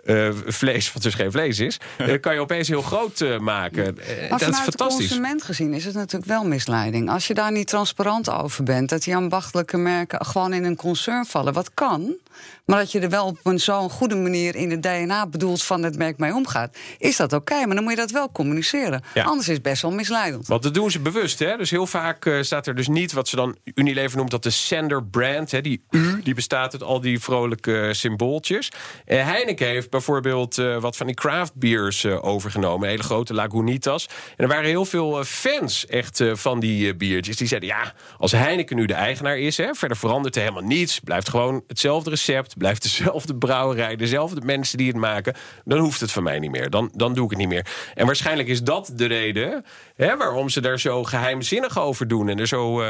eh, 0.05 0.29
vlees, 0.47 0.93
wat 0.93 1.03
dus 1.03 1.15
geen 1.15 1.31
vlees 1.31 1.59
is, 1.59 1.81
eh, 1.97 2.21
kan 2.21 2.35
je 2.35 2.41
opeens 2.41 2.69
heel 2.69 2.83
groot 2.83 3.21
eh, 3.21 3.39
maken. 3.39 3.85
Dat 4.29 4.41
is 4.41 4.59
fantastisch. 4.59 5.07
consument 5.09 5.43
gezien 5.43 5.75
is 5.75 5.85
het 5.85 5.95
natuurlijk 5.95 6.31
wel 6.31 6.45
misleiding. 6.45 7.11
Als 7.11 7.27
je 7.27 7.35
daar 7.35 7.53
niet 7.53 7.67
transparant 7.67 8.31
over 8.31 8.65
bent, 8.65 8.89
dat 8.89 9.03
die 9.03 9.17
ambachtelijke 9.17 9.77
merken 9.77 10.27
gewoon 10.27 10.53
in 10.53 10.65
een 10.65 10.77
concern 10.77 11.27
vallen, 11.27 11.53
wat 11.53 11.71
kan, 11.75 12.17
maar 12.65 12.79
dat 12.79 12.93
je 12.93 13.01
er 13.01 13.09
wel 13.09 13.27
op 13.27 13.39
een 13.43 13.61
zo'n 13.61 13.91
goede 13.91 14.17
manier 14.17 14.55
in 14.55 14.71
het 14.71 14.83
DNA 14.83 15.27
bedoeld 15.27 15.63
van 15.63 15.83
het 15.83 15.97
merk 15.97 16.19
mee 16.19 16.35
omgaat, 16.35 16.77
is 16.99 17.17
dat 17.17 17.33
oké. 17.33 17.67
maar 17.67 17.75
dan 17.75 17.83
moet 17.83 17.93
je 17.93 17.99
dat 17.99 18.11
wel 18.11 18.33
communiceren. 18.33 19.03
Ja. 19.15 19.25
Anders 19.25 19.49
is 19.49 19.55
het 19.55 19.63
best 19.63 19.83
wel 19.83 19.91
misleidend. 19.91 20.47
Want 20.47 20.63
dat 20.63 20.75
doen 20.75 20.91
ze 20.91 21.01
bewust. 21.01 21.39
Hè? 21.39 21.57
Dus 21.57 21.71
heel 21.71 21.87
vaak 21.87 22.31
staat 22.41 22.67
er 22.67 22.75
dus 22.75 22.89
niet 22.89 23.13
wat 23.13 23.29
ze 23.29 23.37
dan 23.37 23.57
Unilever 23.75 24.17
noemt 24.17 24.31
dat 24.31 24.43
de 24.43 24.51
sender 24.51 25.05
brand. 25.05 25.51
Hè? 25.51 25.61
Die 25.61 25.83
U, 25.91 26.23
die 26.23 26.35
bestaat 26.35 26.73
uit 26.73 26.83
al 26.83 27.01
die 27.01 27.21
vrolijke 27.21 27.91
symbooltjes. 27.93 28.71
Eh, 29.05 29.25
Heineken 29.25 29.67
heeft 29.67 29.91
bijvoorbeeld 29.99 30.59
eh, 30.59 30.77
wat 30.81 30.97
van 30.97 31.07
die 31.07 31.15
craft 31.15 31.55
beers 31.55 32.05
eh, 32.05 32.25
overgenomen. 32.25 32.89
Hele 32.89 33.03
grote 33.03 33.35
Lagunitas. 33.35 34.07
En 34.37 34.45
er 34.45 34.49
waren 34.49 34.65
heel 34.69 34.85
veel 34.85 35.19
eh, 35.19 35.25
fans 35.25 35.87
echt 35.87 36.21
eh, 36.21 36.35
van 36.35 36.61
die 36.61 36.89
eh, 36.91 36.97
biertjes. 36.97 37.37
Die 37.37 37.47
zeiden 37.47 37.69
ja, 37.69 37.93
als 38.19 38.33
Heineken 38.33 38.77
nu 38.77 38.87
de 38.87 38.95
eigenaar 38.95 39.39
is... 39.39 39.57
Hè, 39.57 39.75
verder 39.75 39.97
verandert 39.97 40.37
er 40.37 40.43
helemaal 40.43 40.63
niets. 40.63 41.01
Blijft 41.01 41.29
gewoon 41.29 41.63
hetzelfde 41.67 42.11
recept. 42.11 42.57
Blijft 42.59 42.83
dezelfde 42.83 43.35
brouwerij. 43.37 43.97
Dezelfde 43.97 44.41
mensen 44.45 44.79
die 44.79 44.87
het 44.89 44.97
maken. 44.97 45.35
Dan 45.65 45.79
hoeft 45.79 46.01
het 46.01 46.13
van 46.13 46.23
mij 46.23 46.39
niet 46.39 46.51
meer. 46.51 46.71
Dan, 46.71 46.91
dan 46.95 47.15
doe 47.15 47.25
ik 47.25 47.31
het 47.31 47.39
niet 47.39 47.49
meer. 47.49 47.67
En 47.95 48.07
waarschijnlijk 48.07 48.49
is 48.49 48.63
dat 48.63 48.91
de 48.95 49.07
reden... 49.07 49.65
Hè, 49.97 50.17
waarom 50.17 50.49
ze 50.49 50.61
daar 50.61 50.81
zo 50.81 51.05
geheimzinnig 51.05 51.79
over 51.79 52.09
doen. 52.09 52.29
En 52.29 52.39
er 52.39 52.47
zo... 52.47 52.81
eh, 52.83 52.89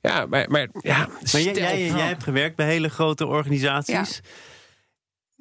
ja, 0.00 0.26
maar, 0.26 0.50
maar 0.50 0.66
ja, 0.80 0.96
Maar 0.98 1.08
jij, 1.40 1.40
stel- 1.42 1.52
jij, 1.52 1.86
jij 1.86 2.06
hebt 2.06 2.22
gewerkt 2.22 2.56
bij 2.56 2.66
hele 2.66 2.88
grote 2.88 3.26
organisaties. 3.26 4.20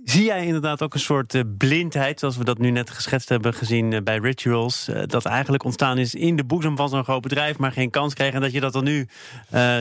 Zie 0.04 0.24
jij 0.24 0.46
inderdaad 0.46 0.82
ook 0.82 0.94
een 0.94 1.00
soort 1.00 1.34
eh, 1.34 1.42
blindheid, 1.58 2.20
zoals 2.20 2.38
we 2.38 2.44
dat 2.44 2.58
nu 2.58 2.70
net 2.70 2.90
geschetst 2.90 3.30
hebben 3.30 3.54
gezien 3.54 3.94
eh, 3.94 4.02
bij 4.02 4.18
Rituals, 4.18 4.88
eh, 4.88 5.02
dat 5.06 5.26
eigenlijk 5.26 5.64
ontstaan 5.64 5.98
is 5.98 6.16
in 6.16 6.36
de 6.36 6.44
boezem 6.44 6.76
van 6.76 6.90
zo'n 6.90 7.04
groot 7.04 7.22
bedrijf, 7.22 7.58
maar 7.58 7.72
geen 7.72 7.90
kans 7.90 8.14
kreeg 8.14 8.34
en 8.34 8.42
dat 8.42 8.52
je 8.52 8.60
dat 8.60 8.74
dan 8.74 8.84
nu, 8.84 9.08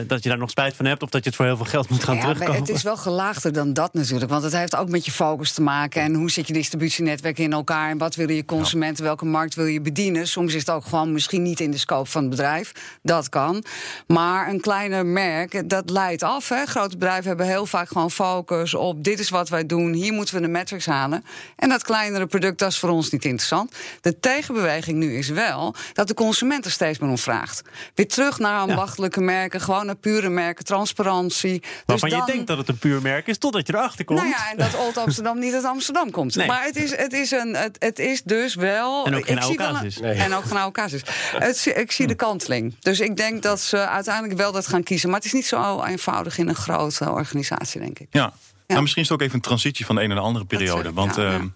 dat 0.07 0.23
je 0.23 0.29
daar 0.29 0.37
nog 0.37 0.49
spijt 0.49 0.75
van 0.75 0.85
hebt 0.85 1.03
of 1.03 1.09
dat 1.09 1.23
je 1.23 1.27
het 1.29 1.37
voor 1.37 1.45
heel 1.45 1.57
veel 1.57 1.65
geld 1.65 1.89
moet 1.89 2.03
gaan 2.03 2.15
Ja, 2.15 2.21
terugkomen? 2.21 2.55
het 2.55 2.69
is 2.69 2.83
wel 2.83 2.97
gelaagder 2.97 3.53
dan 3.53 3.73
dat 3.73 3.93
natuurlijk. 3.93 4.31
Want 4.31 4.43
het 4.43 4.53
heeft 4.53 4.75
ook 4.75 4.89
met 4.89 5.05
je 5.05 5.11
focus 5.11 5.51
te 5.51 5.61
maken. 5.61 6.01
En 6.01 6.13
hoe 6.13 6.31
zit 6.31 6.47
je 6.47 6.53
distributienetwerk 6.53 7.37
in 7.37 7.53
elkaar? 7.53 7.89
En 7.89 7.97
wat 7.97 8.15
willen 8.15 8.35
je 8.35 8.45
consumenten? 8.45 9.03
Welke 9.03 9.25
markt 9.25 9.55
wil 9.55 9.65
je 9.65 9.81
bedienen? 9.81 10.27
Soms 10.27 10.53
is 10.53 10.59
het 10.59 10.69
ook 10.69 10.85
gewoon 10.85 11.13
misschien 11.13 11.41
niet 11.41 11.59
in 11.59 11.71
de 11.71 11.77
scope 11.77 12.09
van 12.09 12.21
het 12.21 12.29
bedrijf. 12.29 12.71
Dat 13.01 13.29
kan. 13.29 13.63
Maar 14.07 14.49
een 14.49 14.61
kleiner 14.61 15.05
merk, 15.05 15.69
dat 15.69 15.89
leidt 15.89 16.23
af. 16.23 16.49
Hè. 16.49 16.65
Grote 16.65 16.97
bedrijven 16.97 17.27
hebben 17.27 17.45
heel 17.45 17.65
vaak 17.65 17.87
gewoon 17.87 18.11
focus 18.11 18.73
op... 18.73 19.03
dit 19.03 19.19
is 19.19 19.29
wat 19.29 19.49
wij 19.49 19.65
doen, 19.65 19.93
hier 19.93 20.08
moeten 20.11 20.35
we 20.35 20.41
de 20.41 20.47
metrics 20.47 20.85
halen. 20.85 21.25
En 21.55 21.69
dat 21.69 21.83
kleinere 21.83 22.25
product, 22.25 22.59
dat 22.59 22.69
is 22.71 22.77
voor 22.79 22.89
ons 22.89 23.09
niet 23.09 23.25
interessant. 23.25 23.75
De 24.01 24.19
tegenbeweging 24.19 24.97
nu 24.97 25.17
is 25.17 25.29
wel 25.29 25.75
dat 25.93 26.07
de 26.07 26.13
consument 26.13 26.65
er 26.65 26.71
steeds 26.71 26.99
meer 26.99 27.09
om 27.09 27.17
vraagt. 27.17 27.61
Weer 27.95 28.07
terug 28.07 28.39
naar 28.39 28.59
ambachtelijke 28.59 29.21
merken, 29.21 29.61
gewoon 29.61 29.85
naar 29.85 29.95
pure 29.95 30.29
merken, 30.29 30.65
transparantie. 30.65 31.59
Waarvan 31.85 32.09
Dus 32.09 32.17
dan- 32.17 32.25
je 32.27 32.31
denkt 32.31 32.47
dat 32.47 32.57
het 32.57 32.69
een 32.69 32.77
puur 32.77 33.01
merk 33.01 33.27
is, 33.27 33.37
totdat 33.37 33.67
je 33.67 33.73
erachter 33.73 34.05
komt. 34.05 34.19
nou 34.19 34.29
ja, 34.31 34.51
en 34.51 34.57
dat 34.57 34.75
Old 34.75 34.97
Amsterdam 34.97 35.39
niet 35.39 35.53
uit 35.53 35.63
Amsterdam 35.65 36.11
komt. 36.11 36.35
Nee. 36.35 36.47
Maar 36.47 36.63
het 36.63 36.75
is, 36.75 36.95
het, 36.95 37.13
is 37.13 37.31
een, 37.31 37.55
het, 37.55 37.75
het 37.79 37.99
is 37.99 38.21
dus 38.23 38.55
wel... 38.55 39.05
En 39.05 39.15
ook 39.15 39.25
geen 39.25 39.37
ik 39.37 39.43
zie 39.43 39.59
oude 39.61 39.73
casus. 39.79 39.95
een- 39.95 40.01
Nee. 40.01 40.13
En 40.17 40.33
ook 40.33 40.43
geen 40.43 40.57
oude 40.57 40.71
casus. 40.81 41.01
Het, 41.37 41.71
ik 41.75 41.91
zie 41.91 42.07
de 42.07 42.15
kanteling. 42.15 42.75
Dus 42.79 42.99
ik 42.99 43.15
denk 43.17 43.43
dat 43.43 43.59
ze 43.61 43.87
uiteindelijk 43.87 44.37
wel 44.39 44.51
dat 44.51 44.67
gaan 44.67 44.83
kiezen. 44.83 45.07
Maar 45.09 45.17
het 45.17 45.25
is 45.27 45.33
niet 45.33 45.45
zo 45.47 45.83
eenvoudig 45.83 46.37
in 46.37 46.47
een 46.47 46.55
grote 46.55 47.11
organisatie, 47.11 47.79
denk 47.81 47.99
ik. 47.99 48.07
Ja. 48.11 48.33
Nou, 48.69 48.81
misschien 48.81 49.03
is 49.03 49.09
het 49.09 49.19
ook 49.19 49.23
even 49.23 49.35
een 49.35 49.47
transitie 49.49 49.85
van 49.85 49.95
de 49.95 50.01
een 50.01 50.07
naar 50.07 50.17
de 50.17 50.23
andere 50.23 50.45
periode. 50.45 50.89
ik, 50.89 50.95
Want 50.95 51.15
ja, 51.15 51.21
ja. 51.21 51.33
ehm, 51.33 51.47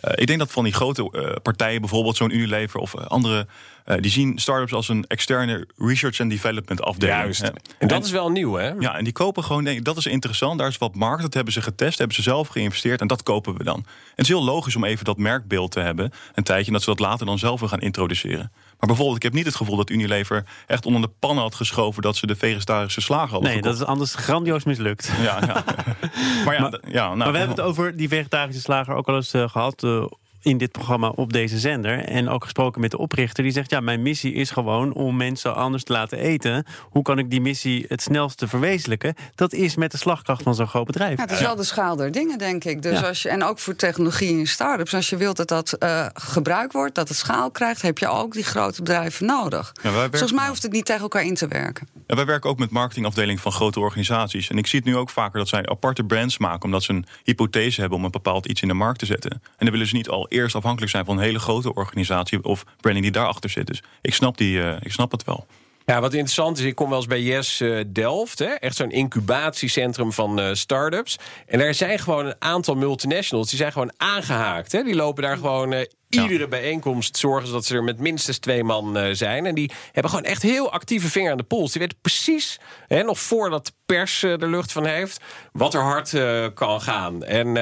eh, 0.00 0.12
ik 0.14 0.26
denk 0.26 0.38
dat 0.38 0.52
van 0.52 0.64
die 0.64 0.72
grote 0.72 1.10
eh, 1.10 1.34
partijen, 1.42 1.80
bijvoorbeeld 1.80 2.16
zo'n 2.16 2.34
Unilever 2.34 2.80
of 2.80 2.94
eh, 2.94 3.06
andere, 3.06 3.46
eh, 3.88 3.96
die 4.00 4.10
zien 4.10 4.38
start-ups 4.38 4.72
als 4.72 4.88
een 4.88 5.04
externe 5.06 5.66
research 5.76 6.20
and 6.20 6.30
development 6.30 6.82
afdeling. 6.82 7.18
Juist. 7.18 7.52
En 7.78 7.88
dat 7.88 8.04
is 8.04 8.10
wel 8.10 8.30
nieuw, 8.30 8.54
hè? 8.54 8.68
Ja, 8.78 8.96
en 8.96 9.04
die 9.04 9.12
kopen 9.12 9.44
gewoon, 9.44 9.64
denk 9.64 9.78
ik, 9.78 9.84
dat 9.84 9.96
is 9.96 10.06
interessant. 10.06 10.58
Daar 10.58 10.68
is 10.68 10.78
wat 10.78 10.94
markt, 10.94 11.22
dat 11.22 11.34
hebben 11.34 11.52
ze 11.52 11.62
getest, 11.62 11.98
hebben 11.98 12.16
ze 12.16 12.22
zelf 12.22 12.48
geïnvesteerd 12.48 13.00
en 13.00 13.06
dat 13.06 13.22
kopen 13.22 13.56
we 13.56 13.64
dan. 13.64 13.76
En 13.76 13.84
het 14.14 14.24
is 14.24 14.28
heel 14.28 14.44
logisch 14.44 14.76
om 14.76 14.84
even 14.84 15.04
dat 15.04 15.16
merkbeeld 15.16 15.70
te 15.70 15.80
hebben, 15.80 16.12
een 16.34 16.42
tijdje, 16.42 16.66
en 16.66 16.72
dat 16.72 16.82
ze 16.82 16.88
dat 16.88 16.98
later 16.98 17.26
dan 17.26 17.38
zelf 17.38 17.60
weer 17.60 17.68
gaan 17.68 17.80
introduceren. 17.80 18.52
Maar 18.78 18.88
bijvoorbeeld, 18.88 19.16
ik 19.16 19.22
heb 19.22 19.32
niet 19.32 19.44
het 19.44 19.54
gevoel 19.54 19.76
dat 19.76 19.90
Unilever 19.90 20.44
echt 20.66 20.86
onder 20.86 21.02
de 21.02 21.10
pannen 21.18 21.42
had 21.44 21.54
geschoven 21.54 22.02
dat 22.02 22.16
ze 22.16 22.26
de 22.26 22.36
vegetarische 22.36 23.00
slager 23.00 23.30
hadden 23.30 23.50
nee, 23.50 23.62
dat 23.62 23.74
is 23.74 23.84
anders 23.84 24.14
grandioos 24.14 24.64
mislukt. 24.64 25.12
Ja, 25.20 25.38
ja. 25.46 25.64
maar 26.44 26.54
ja, 26.54 26.80
ja 26.88 27.04
nou, 27.04 27.16
maar 27.16 27.32
we 27.32 27.38
hebben 27.38 27.56
het 27.56 27.66
over 27.66 27.96
die 27.96 28.08
vegetarische 28.08 28.60
slager 28.60 28.94
ook 28.94 29.08
al 29.08 29.14
eens 29.14 29.32
eh, 29.32 29.48
gehad. 29.48 29.82
eh, 29.82 30.04
in 30.42 30.58
dit 30.58 30.72
programma 30.72 31.08
op 31.08 31.32
deze 31.32 31.58
zender. 31.58 31.98
En 32.04 32.28
ook 32.28 32.42
gesproken 32.42 32.80
met 32.80 32.90
de 32.90 32.98
oprichter. 32.98 33.42
Die 33.42 33.52
zegt: 33.52 33.70
Ja, 33.70 33.80
mijn 33.80 34.02
missie 34.02 34.32
is 34.32 34.50
gewoon 34.50 34.92
om 34.92 35.16
mensen 35.16 35.54
anders 35.54 35.84
te 35.84 35.92
laten 35.92 36.18
eten. 36.18 36.64
Hoe 36.90 37.02
kan 37.02 37.18
ik 37.18 37.30
die 37.30 37.40
missie 37.40 37.84
het 37.88 38.02
snelste 38.02 38.48
verwezenlijken? 38.48 39.14
Dat 39.34 39.52
is 39.52 39.76
met 39.76 39.90
de 39.90 39.96
slagkracht 39.98 40.42
van 40.42 40.54
zo'n 40.54 40.66
groot 40.66 40.86
bedrijf. 40.86 41.16
Ja, 41.16 41.22
het 41.22 41.32
is 41.32 41.40
wel 41.40 41.56
de 41.56 41.64
schaal 41.64 41.96
der 41.96 42.12
dingen, 42.12 42.38
denk 42.38 42.64
ik. 42.64 42.82
Dus 42.82 43.00
Ja. 43.00 43.06
als 43.06 43.22
je, 43.22 43.28
en 43.28 43.42
ook 43.42 43.58
voor 43.58 43.76
technologie 43.76 44.38
in 44.38 44.46
start-ups. 44.46 44.94
Als 44.94 45.10
je 45.10 45.16
wilt 45.16 45.36
dat 45.36 45.48
dat 45.48 45.72
eh, 45.72 46.06
gebruikt 46.14 46.72
wordt, 46.72 46.94
dat 46.94 47.08
het 47.08 47.16
schaal 47.18 47.50
krijgt... 47.50 47.82
heb 47.82 47.98
je 47.98 48.08
ook 48.08 48.32
die 48.32 48.44
grote 48.44 48.82
bedrijven 48.82 49.26
nodig. 49.26 49.70
Ja, 49.74 49.82
wij 49.82 49.92
werken- 49.92 50.18
Volgens 50.18 50.38
mij 50.40 50.48
hoeft 50.48 50.62
het 50.62 50.72
niet 50.72 50.84
tegen 50.84 51.02
elkaar 51.02 51.24
in 51.24 51.34
te 51.34 51.48
werken. 51.48 51.88
Ja, 52.06 52.14
wij 52.16 52.26
werken 52.26 52.50
ook 52.50 52.58
met 52.58 52.70
marketingafdelingen 52.70 53.42
van 53.42 53.52
grote 53.52 53.80
organisaties. 53.80 54.48
En 54.50 54.58
ik 54.58 54.66
zie 54.66 54.78
het 54.78 54.88
nu 54.88 54.96
ook 54.96 55.10
vaker 55.10 55.38
dat 55.38 55.48
zij 55.48 55.66
aparte 55.66 56.04
brands 56.04 56.38
maken... 56.38 56.64
omdat 56.64 56.82
ze 56.82 56.92
een 56.92 57.06
hypothese 57.24 57.80
hebben 57.80 57.98
om 57.98 58.04
een 58.04 58.10
bepaald 58.10 58.46
iets 58.46 58.62
in 58.62 58.68
de 58.68 58.74
markt 58.74 58.98
te 58.98 59.06
zetten. 59.06 59.30
En 59.30 59.40
dan 59.58 59.70
willen 59.70 59.86
ze 59.86 59.94
niet 59.94 60.08
al 60.08 60.27
eerst 60.28 60.54
afhankelijk 60.54 60.90
zijn 60.90 61.04
van 61.04 61.16
een 61.16 61.22
hele 61.22 61.38
grote 61.38 61.74
organisatie... 61.74 62.44
of 62.44 62.64
branding 62.80 63.04
die 63.04 63.14
daarachter 63.14 63.50
zit. 63.50 63.66
Dus 63.66 63.82
ik 64.00 64.14
snap, 64.14 64.36
die, 64.36 64.62
eh, 64.62 64.76
ik 64.80 64.92
snap 64.92 65.10
het 65.10 65.24
wel. 65.24 65.46
Ja, 65.84 66.00
wat 66.00 66.12
interessant 66.12 66.58
is, 66.58 66.64
ik 66.64 66.74
kom 66.74 66.88
wel 66.88 66.98
eens 66.98 67.06
bij 67.06 67.22
Yes 67.22 67.60
eh, 67.60 67.80
Delft. 67.86 68.38
Hè? 68.38 68.46
Echt 68.46 68.76
zo'n 68.76 68.90
incubatiecentrum 68.90 70.12
van 70.12 70.40
eh 70.40 70.54
start-ups. 70.54 71.18
En 71.46 71.58
daar 71.58 71.74
zijn 71.74 71.98
gewoon 71.98 72.26
een 72.26 72.34
aantal 72.38 72.74
multinationals. 72.74 73.48
Die 73.48 73.58
zijn 73.58 73.72
gewoon 73.72 73.92
aangehaakt. 73.96 74.72
Hè? 74.72 74.82
Die 74.82 74.94
lopen 74.94 75.22
daar 75.22 75.36
gewoon... 75.36 75.72
eh, 75.72 75.86
Iedere 76.08 76.48
bijeenkomst 76.48 77.16
zorgen 77.16 77.46
ze 77.46 77.52
dat 77.52 77.64
ze 77.64 77.74
er 77.74 77.84
met 77.84 77.98
minstens 77.98 78.38
twee 78.38 78.64
man 78.64 78.96
eh, 78.96 79.08
zijn. 79.12 79.46
En 79.46 79.54
die 79.54 79.70
hebben 79.92 80.10
gewoon 80.10 80.24
echt 80.24 80.42
heel 80.42 80.72
actieve 80.72 81.10
vinger 81.10 81.30
aan 81.30 81.36
de 81.36 81.42
pols. 81.42 81.72
Die 81.72 81.80
weten 81.80 81.98
precies, 82.00 82.60
hè, 82.86 83.02
nog 83.02 83.18
voordat 83.18 83.66
de 83.66 83.72
pers 83.86 84.22
eh, 84.22 84.30
er 84.30 84.48
lucht 84.48 84.72
van 84.72 84.86
heeft... 84.86 85.20
wat 85.52 85.74
er 85.74 85.80
hard 85.80 86.14
eh, 86.14 86.46
kan 86.54 86.80
gaan. 86.80 87.24
En 87.24 87.54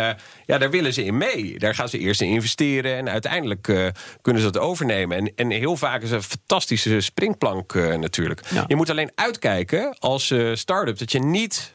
ja, 0.46 0.58
daar 0.58 0.70
willen 0.70 0.92
ze 0.92 1.04
in 1.04 1.16
mee. 1.16 1.58
Daar 1.58 1.74
gaan 1.74 1.88
ze 1.88 1.98
eerst 1.98 2.20
in 2.20 2.28
investeren. 2.28 2.96
En 2.96 3.08
uiteindelijk 3.08 3.62
kunnen 4.22 4.42
ze 4.42 4.50
dat 4.50 4.62
overnemen. 4.62 5.16
En, 5.16 5.32
en 5.34 5.50
heel 5.50 5.76
vaak 5.76 6.02
is 6.02 6.10
een 6.10 6.22
fantastische 6.22 7.00
springplank 7.00 7.74
natuurlijk. 7.74 8.40
Ja. 8.50 8.64
Je 8.66 8.76
moet 8.76 8.90
alleen 8.90 9.10
uitkijken 9.14 9.96
als 9.98 10.34
start-up... 10.54 10.98
dat 10.98 11.12
je 11.12 11.18
niet 11.18 11.74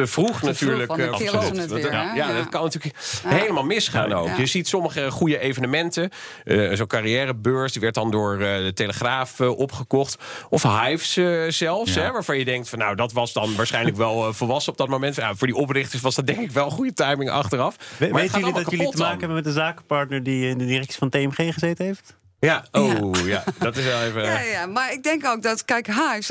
te 0.00 0.06
vroeg 0.06 0.42
natuurlijk 0.42 0.88
want 0.88 1.00
eh, 1.00 1.60
het 1.60 1.70
weer, 1.70 1.92
ja, 1.92 2.08
hè? 2.08 2.14
ja, 2.16 2.28
Ja. 2.28 2.36
dat 2.36 2.48
kan 2.48 2.62
natuurlijk 2.62 2.94
helemaal 3.26 3.64
misgaan 3.64 4.12
ook. 4.12 4.26
Ja. 4.26 4.36
Je 4.36 4.46
ziet 4.46 4.68
sommige 4.68 5.10
goede 5.10 5.38
evenementen. 5.38 6.10
eh, 6.44 6.72
Zo'n 6.72 6.86
carrièrebeurs, 6.86 7.72
die 7.72 7.80
werd 7.80 7.94
dan 7.94 8.10
door 8.10 8.32
eh, 8.32 8.38
de 8.64 8.72
Telegraaf 8.74 9.40
opgekocht. 9.40 10.16
Of 10.48 10.62
Hives 10.62 11.12
zelfs, 11.56 11.94
Ja. 11.94 12.02
hè, 12.02 12.10
waarvan 12.12 12.38
je 12.38 12.44
denkt... 12.44 12.68
van 12.68 12.78
nou, 12.78 12.96
dat 12.96 13.12
was 13.12 13.32
dan 13.32 13.56
waarschijnlijk 13.56 13.96
wel 13.96 14.32
volwassen 14.32 14.72
op 14.72 14.78
dat 14.78 14.88
moment. 14.88 15.16
Ja, 15.16 15.34
voor 15.34 15.46
die 15.46 15.56
oprichters 15.56 16.02
was 16.02 16.14
dat 16.14 16.26
denk 16.26 16.38
ik 16.40 16.50
wel 16.50 16.70
goede 16.70 16.92
timing 16.92 17.30
achteraf. 17.30 17.76
We- 17.98 18.08
Maar 18.08 18.20
weten 18.20 18.38
jullie 18.38 18.54
dat 18.54 18.70
jullie 18.70 18.90
te 18.90 18.96
maken 18.98 19.18
hebben 19.18 19.36
met 19.36 19.46
een 19.46 19.52
zakenpartner 19.52 20.22
die 20.22 20.48
in 20.48 20.58
de 20.58 20.66
directie 20.66 20.98
van 20.98 21.08
TMG 21.08 21.52
gezeten 21.52 21.84
heeft? 21.84 22.16
Ja, 22.46 22.64
oh 22.72 23.26
ja. 23.26 23.44
dat 23.58 23.76
is 23.76 23.84
wel 23.84 24.02
even... 24.02 24.22
Ja, 24.32 24.40
ja, 24.40 24.66
maar 24.66 24.92
ik 24.92 25.02
denk 25.02 25.26
ook 25.26 25.42
dat, 25.42 25.64
kijk, 25.64 25.86
Hives, 25.86 26.30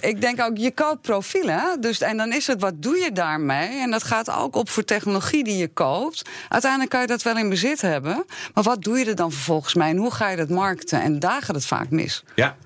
ik 0.00 0.20
denk 0.20 0.40
ook, 0.40 0.56
je 0.56 0.70
koopt 0.70 1.02
profielen. 1.02 1.80
Dus, 1.80 2.00
en 2.00 2.16
dan 2.16 2.32
is 2.32 2.46
het, 2.46 2.60
wat 2.60 2.82
doe 2.82 2.96
je 2.96 3.12
daarmee? 3.12 3.80
En 3.80 3.90
dat 3.90 4.02
gaat 4.02 4.30
ook 4.30 4.56
op 4.56 4.68
voor 4.68 4.84
technologie 4.84 5.44
die 5.44 5.56
je 5.56 5.68
koopt. 5.68 6.28
Uiteindelijk 6.48 6.90
kan 6.90 7.00
je 7.00 7.06
dat 7.06 7.22
wel 7.22 7.36
in 7.36 7.48
bezit 7.48 7.80
hebben. 7.80 8.24
Maar 8.54 8.64
wat 8.64 8.82
doe 8.82 8.98
je 8.98 9.04
er 9.04 9.14
dan 9.14 9.32
vervolgens 9.32 9.74
mee? 9.74 9.90
En 9.90 9.96
hoe 9.96 10.10
ga 10.10 10.28
je 10.28 10.36
dat 10.36 10.48
markten? 10.48 11.02
En 11.02 11.18
daar 11.18 11.42
gaat 11.42 11.54
het 11.54 11.66
vaak 11.66 11.90
mis. 11.90 12.24
Ja, 12.34 12.56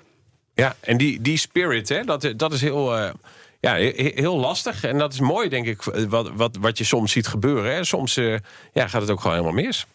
ja. 0.54 0.76
en 0.80 0.96
die, 0.96 1.20
die 1.20 1.38
spirit, 1.38 1.88
hè, 1.88 2.04
dat, 2.04 2.32
dat 2.36 2.52
is 2.52 2.60
heel... 2.60 2.98
Uh 2.98 3.10
ja, 3.60 3.74
heel 3.74 4.36
lastig. 4.36 4.84
En 4.84 4.98
dat 4.98 5.12
is 5.12 5.20
mooi, 5.20 5.48
denk 5.48 5.66
ik, 5.66 5.82
wat, 6.08 6.30
wat, 6.34 6.56
wat 6.60 6.78
je 6.78 6.84
soms 6.84 7.12
ziet 7.12 7.26
gebeuren. 7.26 7.74
Hè. 7.74 7.84
Soms 7.84 8.16
uh, 8.16 8.38
ja, 8.72 8.88
gaat 8.88 9.00
het 9.00 9.10
ook 9.10 9.20
gewoon 9.20 9.36
helemaal 9.36 9.62
mis. 9.64 9.86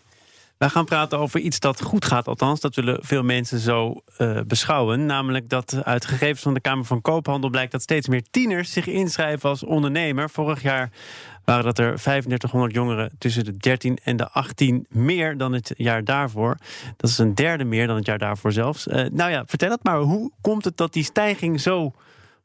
We 0.59 0.69
gaan 0.69 0.85
praten 0.85 1.19
over 1.19 1.39
iets 1.39 1.59
dat 1.59 1.81
goed 1.81 2.05
gaat, 2.05 2.27
althans. 2.27 2.59
Dat 2.59 2.75
willen 2.75 2.97
veel 3.01 3.23
mensen 3.23 3.59
zo 3.59 4.01
uh, 4.17 4.39
beschouwen. 4.47 5.05
Namelijk 5.05 5.49
dat 5.49 5.81
uit 5.83 6.05
gegevens 6.05 6.41
van 6.41 6.53
de 6.53 6.59
Kamer 6.59 6.85
van 6.85 7.01
Koophandel 7.01 7.49
blijkt 7.49 7.71
dat 7.71 7.81
steeds 7.81 8.07
meer 8.07 8.23
tieners 8.31 8.71
zich 8.71 8.87
inschrijven 8.87 9.49
als 9.49 9.63
ondernemer. 9.63 10.29
Vorig 10.29 10.61
jaar 10.61 10.89
waren 11.45 11.63
dat 11.63 11.79
er 11.79 11.95
3500 11.95 12.73
jongeren 12.73 13.11
tussen 13.17 13.45
de 13.45 13.57
13 13.57 13.97
en 14.03 14.17
de 14.17 14.29
18 14.29 14.85
meer 14.89 15.37
dan 15.37 15.53
het 15.53 15.73
jaar 15.77 16.03
daarvoor. 16.03 16.57
Dat 16.97 17.09
is 17.09 17.17
een 17.17 17.35
derde 17.35 17.63
meer 17.63 17.87
dan 17.87 17.95
het 17.95 18.05
jaar 18.05 18.19
daarvoor 18.19 18.51
zelfs. 18.51 18.87
Uh, 18.87 18.95
nou 19.11 19.31
ja, 19.31 19.43
vertel 19.45 19.71
het 19.71 19.83
maar. 19.83 19.99
Hoe 19.99 20.31
komt 20.41 20.65
het 20.65 20.77
dat 20.77 20.93
die 20.93 21.03
stijging 21.03 21.61
zo 21.61 21.93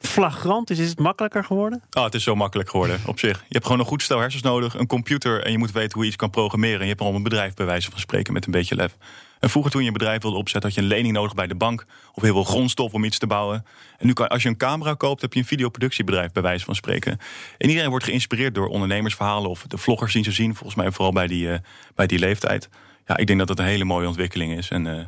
flagrant 0.07 0.71
is? 0.71 0.79
Is 0.79 0.88
het 0.88 0.99
makkelijker 0.99 1.45
geworden? 1.45 1.83
Oh, 1.90 2.05
het 2.05 2.14
is 2.14 2.23
zo 2.23 2.35
makkelijk 2.35 2.71
geworden 2.71 3.01
op 3.07 3.19
zich. 3.19 3.38
Je 3.38 3.45
hebt 3.49 3.64
gewoon 3.64 3.81
een 3.81 3.87
goed 3.87 4.03
stel 4.03 4.19
hersens 4.19 4.43
nodig, 4.43 4.75
een 4.75 4.87
computer 4.87 5.45
en 5.45 5.53
je 5.53 5.59
moet 5.59 5.73
weten 5.73 5.93
hoe 5.93 6.03
je 6.03 6.09
iets 6.09 6.17
kan 6.17 6.31
programmeren. 6.31 6.79
En 6.79 6.85
je 6.85 6.90
hebt 6.90 7.01
al 7.01 7.14
een 7.14 7.23
bedrijf 7.23 7.55
bij 7.55 7.67
wijze 7.67 7.90
van 7.90 8.01
spreken 8.01 8.33
met 8.33 8.47
een 8.47 8.53
beetje 8.53 8.75
lef. 8.75 8.97
En 9.40 9.51
vroeger 9.51 9.73
toen 9.73 9.81
je 9.81 9.87
een 9.87 9.93
bedrijf 9.93 10.23
wilde 10.23 10.37
opzetten, 10.37 10.71
had 10.71 10.79
je 10.79 10.85
een 10.85 10.95
lening 10.97 11.14
nodig 11.14 11.35
bij 11.35 11.47
de 11.47 11.55
bank 11.55 11.85
of 12.12 12.23
heel 12.23 12.33
veel 12.33 12.45
grondstof 12.45 12.93
om 12.93 13.05
iets 13.05 13.19
te 13.19 13.27
bouwen. 13.27 13.64
En 13.99 14.07
nu 14.07 14.12
kan, 14.12 14.29
als 14.29 14.43
je 14.43 14.49
een 14.49 14.57
camera 14.57 14.95
koopt, 14.95 15.21
heb 15.21 15.33
je 15.33 15.38
een 15.38 15.47
videoproductiebedrijf 15.47 16.33
bij 16.33 16.43
wijze 16.43 16.64
van 16.64 16.75
spreken. 16.75 17.19
En 17.59 17.69
iedereen 17.69 17.90
wordt 17.90 18.05
geïnspireerd 18.05 18.55
door 18.55 18.69
ondernemersverhalen 18.69 19.51
of 19.51 19.64
de 19.67 19.79
vloggers 19.79 20.12
zien 20.12 20.25
ze 20.25 20.33
zien, 20.33 20.55
volgens 20.55 20.75
mij 20.75 20.90
vooral 20.90 21.12
bij 21.12 21.27
die, 21.27 21.47
uh, 21.47 21.55
bij 21.95 22.07
die 22.07 22.19
leeftijd. 22.19 22.69
Ja, 23.07 23.17
ik 23.17 23.27
denk 23.27 23.38
dat 23.38 23.49
dat 23.49 23.59
een 23.59 23.64
hele 23.64 23.85
mooie 23.85 24.07
ontwikkeling 24.07 24.57
is. 24.57 24.69
En 24.69 24.85
uh, 24.85 25.05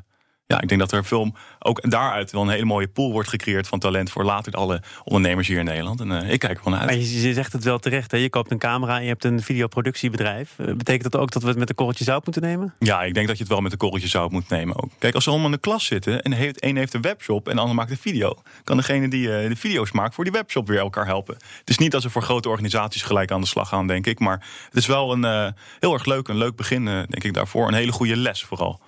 ja, 0.46 0.60
ik 0.60 0.68
denk 0.68 0.80
dat 0.80 0.92
er 0.92 1.04
film 1.04 1.34
ook 1.58 1.90
daaruit 1.90 2.32
wel 2.32 2.42
een 2.42 2.48
hele 2.48 2.64
mooie 2.64 2.88
pool 2.88 3.12
wordt 3.12 3.28
gecreëerd 3.28 3.68
van 3.68 3.78
talent 3.78 4.10
voor 4.10 4.24
later 4.24 4.52
alle 4.52 4.82
ondernemers 5.04 5.48
hier 5.48 5.58
in 5.58 5.64
Nederland. 5.64 6.00
En 6.00 6.10
uh, 6.10 6.32
ik 6.32 6.38
kijk 6.38 6.52
er 6.52 6.62
gewoon 6.62 6.78
uit. 6.78 6.86
Maar 6.86 6.98
je, 6.98 7.32
zegt 7.34 7.52
het 7.52 7.64
wel 7.64 7.78
terecht. 7.78 8.10
Hè? 8.10 8.16
Je 8.16 8.30
koopt 8.30 8.50
een 8.50 8.58
camera 8.58 8.96
en 8.96 9.02
je 9.02 9.08
hebt 9.08 9.24
een 9.24 9.42
videoproductiebedrijf. 9.42 10.54
Uh, 10.58 10.66
betekent 10.66 11.12
dat 11.12 11.20
ook 11.20 11.30
dat 11.30 11.42
we 11.42 11.48
het 11.48 11.58
met 11.58 11.68
een 11.68 11.74
korreltje 11.74 12.04
zout 12.04 12.24
moeten 12.24 12.42
nemen? 12.42 12.74
Ja, 12.78 13.02
ik 13.02 13.14
denk 13.14 13.26
dat 13.26 13.36
je 13.36 13.42
het 13.42 13.52
wel 13.52 13.60
met 13.60 13.72
een 13.72 13.78
korreltje 13.78 14.08
zout 14.08 14.30
moet 14.30 14.48
nemen 14.48 14.82
ook. 14.82 14.90
Kijk, 14.98 15.14
als 15.14 15.24
ze 15.24 15.30
allemaal 15.30 15.48
in 15.48 15.54
de 15.54 15.60
klas 15.60 15.84
zitten 15.84 16.22
en 16.22 16.32
heeft, 16.32 16.64
een 16.64 16.76
heeft 16.76 16.94
een 16.94 17.02
webshop 17.02 17.48
en 17.48 17.54
de 17.54 17.60
ander 17.60 17.76
maakt 17.76 17.90
een 17.90 17.96
video, 17.96 18.34
kan 18.64 18.76
degene 18.76 19.08
die 19.08 19.28
uh, 19.28 19.48
de 19.48 19.56
video's 19.56 19.92
maakt 19.92 20.14
voor 20.14 20.24
die 20.24 20.32
webshop 20.32 20.66
weer 20.66 20.78
elkaar 20.78 21.06
helpen. 21.06 21.34
Het 21.34 21.70
is 21.70 21.78
niet 21.78 21.90
dat 21.90 22.02
ze 22.02 22.10
voor 22.10 22.22
grote 22.22 22.48
organisaties 22.48 23.02
gelijk 23.02 23.30
aan 23.30 23.40
de 23.40 23.46
slag 23.46 23.68
gaan, 23.68 23.86
denk 23.86 24.06
ik. 24.06 24.18
Maar 24.18 24.46
het 24.66 24.76
is 24.76 24.86
wel 24.86 25.12
een 25.12 25.54
heel 25.80 25.92
erg 25.92 26.04
leuk, 26.04 26.28
een 26.28 26.36
leuk 26.36 26.56
begin, 26.56 26.84
denk 26.84 27.24
ik 27.24 27.34
daarvoor. 27.34 27.68
Een 27.68 27.74
hele 27.74 27.92
goede 27.92 28.16
les 28.16 28.42
vooral. 28.42 28.80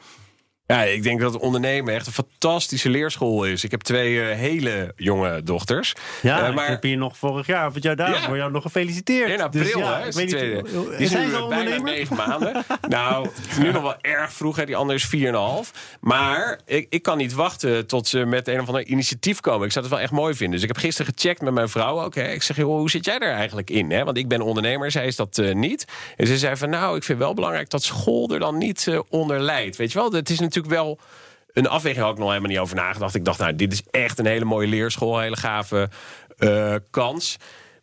Ja, 0.72 0.82
ik 0.82 1.02
denk 1.02 1.20
dat 1.20 1.38
ondernemen 1.38 1.94
echt 1.94 2.06
een 2.06 2.12
fantastische 2.12 2.88
leerschool 2.88 3.44
is. 3.44 3.64
Ik 3.64 3.70
heb 3.70 3.80
twee 3.80 4.12
uh, 4.12 4.34
hele 4.34 4.92
jonge 4.96 5.42
dochters. 5.42 5.94
Ja, 6.22 6.48
uh, 6.48 6.54
maar 6.54 6.64
ik 6.64 6.70
heb 6.70 6.82
hier 6.82 6.96
nog 6.96 7.16
vorig 7.16 7.46
jaar 7.46 7.66
of 7.66 7.74
het 7.74 7.82
jaar 7.82 7.96
daarvoor 7.96 8.34
ja. 8.34 8.40
jou 8.40 8.52
nog 8.52 8.62
gefeliciteerd. 8.62 9.30
In 9.30 9.40
april, 9.40 9.62
dus, 9.62 9.72
ja, 9.72 10.00
hè? 10.00 10.06
Is 10.06 10.14
weet 10.14 10.28
tweede. 10.28 10.62
Niet, 10.62 10.98
die 10.98 11.08
zijn 11.08 11.26
nu 11.26 11.46
bijna 11.48 11.82
negen 11.82 12.16
maanden. 12.16 12.64
nou, 12.88 13.28
nu 13.60 13.72
nog 13.72 13.82
wel 13.82 13.96
erg 14.00 14.32
vroeg. 14.32 14.56
Hè. 14.56 14.66
Die 14.66 14.76
andere 14.76 14.98
is 14.98 15.04
vier 15.04 15.28
en 15.28 15.34
een 15.34 15.40
half. 15.40 15.72
Maar 16.00 16.60
ik, 16.64 16.86
ik 16.90 17.02
kan 17.02 17.16
niet 17.16 17.32
wachten 17.32 17.86
tot 17.86 18.06
ze 18.06 18.24
met 18.24 18.48
een 18.48 18.60
of 18.60 18.66
ander 18.66 18.86
initiatief 18.86 19.40
komen. 19.40 19.66
Ik 19.66 19.72
zou 19.72 19.84
het 19.84 19.94
wel 19.94 20.02
echt 20.02 20.12
mooi 20.12 20.34
vinden. 20.34 20.54
Dus 20.54 20.62
ik 20.62 20.74
heb 20.74 20.84
gisteren 20.84 21.12
gecheckt 21.14 21.40
met 21.40 21.54
mijn 21.54 21.68
vrouw 21.68 22.02
ook. 22.02 22.14
Hè. 22.14 22.32
Ik 22.32 22.42
zeg, 22.42 22.56
joh, 22.56 22.78
hoe 22.78 22.90
zit 22.90 23.04
jij 23.04 23.18
daar 23.18 23.34
eigenlijk 23.34 23.70
in? 23.70 23.90
Hè? 23.90 24.04
Want 24.04 24.16
ik 24.16 24.28
ben 24.28 24.40
ondernemer, 24.40 24.90
zij 24.90 25.06
is 25.06 25.16
dat 25.16 25.38
uh, 25.38 25.54
niet. 25.54 25.84
En 26.16 26.26
ze 26.26 26.38
zei 26.38 26.56
van, 26.56 26.70
nou, 26.70 26.96
ik 26.96 27.02
vind 27.02 27.18
wel 27.18 27.34
belangrijk 27.34 27.70
dat 27.70 27.82
school 27.82 28.30
er 28.30 28.38
dan 28.38 28.58
niet 28.58 28.88
onder 29.08 29.40
leidt. 29.40 29.76
Weet 29.76 29.92
je 29.92 29.98
wel, 29.98 30.12
het 30.12 30.30
is 30.30 30.38
natuurlijk 30.38 30.57
wel 30.66 30.98
een 31.52 31.68
afweging 31.68 32.04
had 32.04 32.12
ik 32.12 32.18
nog 32.18 32.28
helemaal 32.28 32.50
niet 32.50 32.58
over 32.58 32.76
nagedacht. 32.76 33.14
Ik 33.14 33.24
dacht, 33.24 33.38
nou, 33.38 33.56
dit 33.56 33.72
is 33.72 33.82
echt 33.90 34.18
een 34.18 34.26
hele 34.26 34.44
mooie 34.44 34.68
leerschool, 34.68 35.18
hele 35.18 35.36
gave 35.36 35.88
uh, 36.38 36.74
kans. 36.90 37.36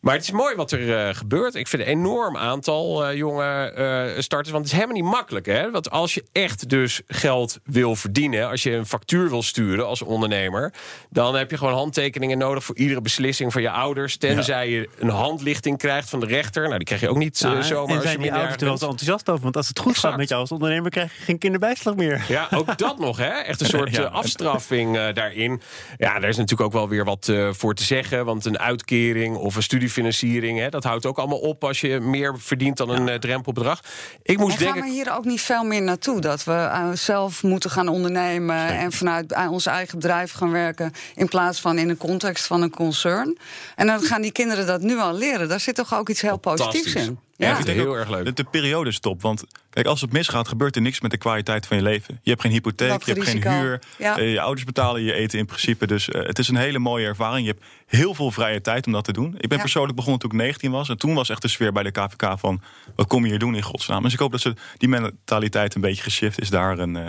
Maar 0.06 0.14
het 0.14 0.24
is 0.24 0.32
mooi 0.32 0.56
wat 0.56 0.72
er 0.72 0.80
uh, 0.80 1.16
gebeurt. 1.16 1.56
Ik 1.56 1.68
vind 1.68 1.82
een 1.82 1.88
enorm 1.88 2.38
aantal 2.38 3.10
uh, 3.10 3.18
jonge 3.18 3.74
uh, 4.16 4.22
starters. 4.22 4.52
Want 4.52 4.64
het 4.64 4.74
is 4.74 4.80
helemaal 4.80 5.02
niet 5.02 5.12
makkelijk. 5.12 5.46
Hè? 5.46 5.72
Want 5.72 5.90
als 5.92 6.14
je 6.14 6.24
echt 6.32 6.70
dus 6.70 7.02
geld 7.08 7.60
wil 7.64 7.96
verdienen... 7.96 8.50
als 8.50 8.64
je 8.64 8.72
een 8.72 8.86
factuur 8.86 9.30
wil 9.30 9.44
sturen 9.44 9.88
als 9.88 10.02
ondernemer... 10.02 10.74
dan 11.10 11.36
heb 11.36 11.52
je 11.52 11.58
gewoon 11.58 11.74
handtekeningen 11.74 12.38
nodig... 12.38 12.64
voor 12.64 12.76
iedere 12.76 13.02
beslissing 13.02 13.52
van 13.52 13.62
je 13.62 13.70
ouders. 13.70 14.18
Tenzij 14.18 14.70
ja. 14.70 14.78
je 14.78 14.90
een 15.00 15.10
handlichting 15.10 15.78
krijgt 15.78 16.10
van 16.10 16.20
de 16.20 16.26
rechter. 16.26 16.64
Nou, 16.64 16.78
die 16.78 16.86
krijg 16.88 17.02
je 17.02 17.10
ook 17.10 17.18
niet 17.18 17.40
ja, 17.40 17.62
zomaar. 17.62 17.96
En 17.96 18.02
zijn 18.02 18.22
die 18.22 18.34
ouders 18.34 18.56
er 18.56 18.66
wel 18.66 18.74
enthousiast 18.74 19.30
over? 19.30 19.44
Want 19.44 19.58
als 19.58 19.68
het 19.68 19.80
goed 19.80 19.92
exact. 19.92 20.08
gaat 20.08 20.18
met 20.18 20.30
jou 20.30 20.42
als 20.42 20.52
ondernemer... 20.52 20.92
krijg 20.92 21.18
je 21.18 21.24
geen 21.24 21.38
kinderbijslag 21.38 21.96
meer. 21.96 22.26
Ja, 22.28 22.48
ook 22.52 22.78
dat 22.78 23.00
nog. 23.00 23.18
Hè? 23.18 23.30
Echt 23.30 23.62
een 23.62 23.68
soort 23.68 23.96
ja. 23.96 24.04
afstraffing 24.04 25.12
daarin. 25.12 25.62
Ja, 25.98 26.20
daar 26.20 26.30
is 26.30 26.38
natuurlijk 26.38 26.68
ook 26.68 26.74
wel 26.74 26.90
weer 26.90 27.06
wat 27.06 27.32
voor 27.52 27.74
te 27.74 27.84
zeggen. 27.84 28.26
Want 28.26 28.46
een 28.46 28.60
uitkering 28.60 29.36
of 29.36 29.56
een 29.56 29.64
studie 29.64 29.94
financiering. 29.96 30.60
Hè, 30.60 30.70
dat 30.70 30.84
houdt 30.84 31.06
ook 31.06 31.18
allemaal 31.18 31.40
op 31.40 31.64
als 31.64 31.82
je 31.82 32.00
meer 32.00 32.40
verdient 32.40 32.78
dan 32.78 32.90
een 32.90 33.06
ja. 33.06 33.20
drempelbedrag. 33.20 33.80
Ik 34.24 34.38
moest 34.38 34.58
en 34.58 34.64
denken. 34.64 34.82
Gaan 34.82 34.90
we 34.90 34.96
hier 34.96 35.16
ook 35.16 35.26
niet 35.26 35.42
veel 35.42 35.64
meer 35.64 35.82
naartoe? 35.82 36.22
Dat 36.22 36.44
we 36.44 36.52
uh, 36.52 36.90
zelf 36.94 37.44
moeten 37.44 37.70
gaan 37.70 37.88
ondernemen 37.88 38.60
Zeker. 38.60 38.76
en 38.76 38.92
vanuit 38.92 39.36
ons 39.50 39.66
eigen 39.66 40.00
bedrijf 40.00 40.32
gaan 40.32 40.52
werken. 40.52 40.92
In 41.16 41.28
plaats 41.28 41.60
van 41.60 41.78
in 41.78 41.88
de 41.88 41.98
context 41.98 42.48
van 42.48 42.62
een 42.62 42.70
concern. 42.70 43.38
En 43.76 43.88
dan 43.88 44.02
gaan 44.02 44.22
die 44.22 44.32
kinderen 44.32 44.66
dat 44.66 44.82
nu 44.82 44.98
al 44.98 45.14
leren. 45.14 45.48
Daar 45.50 45.60
zit 45.60 45.76
toch 45.76 45.96
ook 45.96 46.10
iets 46.10 46.22
heel 46.22 46.38
positiefs 46.38 46.96
in. 46.96 47.20
Ja, 47.38 47.48
ja 47.48 47.58
ik 47.58 47.66
denk 47.66 47.78
heel 47.78 47.98
erg 47.98 48.10
leuk. 48.10 48.26
Dat 48.26 48.36
de 48.36 48.44
periode 48.44 48.92
stop. 48.92 49.22
Want 49.22 49.44
kijk, 49.70 49.86
als 49.86 50.02
het 50.02 50.12
misgaat, 50.12 50.48
gebeurt 50.48 50.76
er 50.76 50.82
niks 50.82 51.02
met 51.02 51.12
de 51.12 51.18
kwaliteit 51.18 51.68
van 51.68 51.78
je 51.78 51.84
leven. 51.84 52.20
Je 52.22 52.30
hebt 52.30 52.42
geen 52.42 52.52
hypotheek, 52.52 53.04
je 53.04 53.12
hebt 53.14 53.26
risico. 53.26 53.50
geen 53.50 53.60
huur. 53.60 53.80
Ja. 53.98 54.20
Uh, 54.20 54.32
je 54.32 54.42
ouders 54.42 54.66
betalen 54.66 55.02
je 55.02 55.14
eten 55.14 55.40
in 55.40 55.46
principe. 55.46 55.88
Dus 55.88 56.10
uh, 56.10 56.24
het 56.24 56.40
is 56.40 56.48
een 56.48 56.56
hele 56.56 56.80
mooie 56.80 57.06
ervaring. 57.06 57.46
Je 57.48 57.52
hebt 57.52 57.66
heel 57.86 58.14
veel 58.14 58.32
vrije 58.32 58.62
tijd 58.62 58.86
om 58.86 58.92
dat 58.92 59.04
te 59.04 59.12
doen. 59.12 59.34
Ik 59.38 59.50
ben 59.50 59.58
ja. 59.58 59.64
persoonlijk 59.64 59.96
begonnen 59.96 60.22
toen 60.22 60.32
ik 60.32 60.38
19 60.38 60.72
was. 60.72 60.90
En 60.90 60.98
toen 60.98 61.14
was 61.14 61.30
echt 61.30 61.42
de 61.42 61.48
sfeer 61.48 61.72
bij 61.72 61.84
de 61.84 61.92
KVK 61.92 62.40
van... 62.40 62.62
wat 62.96 63.08
kom 63.08 63.24
je 63.24 63.30
hier 63.30 63.40
doen 63.40 63.56
in 63.56 63.62
godsnaam? 63.62 64.04
Dus 64.04 64.14
ik 64.14 64.20
hoop 64.20 64.32
dat 64.32 64.42
ze 64.42 64.54
die 64.78 64.90
mentaliteit 64.90 65.76
een 65.76 65.82
beetje 65.82 66.04
geshift 66.04 66.42
is 66.42 66.50
daar. 66.50 66.80
En, 66.80 66.96
uh, 66.96 67.08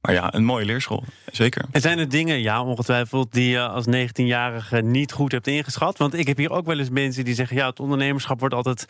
maar 0.00 0.12
ja, 0.12 0.34
een 0.34 0.44
mooie 0.44 0.64
leerschool. 0.64 1.04
Zeker. 1.32 1.64
En 1.70 1.80
zijn 1.80 1.98
er 1.98 2.08
dingen, 2.08 2.40
ja, 2.40 2.62
ongetwijfeld, 2.62 3.32
die 3.32 3.48
je 3.48 3.68
als 3.68 3.84
19-jarige 3.86 4.80
niet 4.80 5.12
goed 5.12 5.32
hebt 5.32 5.46
ingeschat? 5.46 5.98
Want 5.98 6.14
ik 6.14 6.26
heb 6.26 6.36
hier 6.36 6.50
ook 6.50 6.66
wel 6.66 6.78
eens 6.78 6.90
mensen 6.90 7.24
die 7.24 7.34
zeggen... 7.34 7.56
ja, 7.56 7.68
het 7.68 7.80
ondernemerschap 7.80 8.40
wordt 8.40 8.54
altijd 8.54 8.86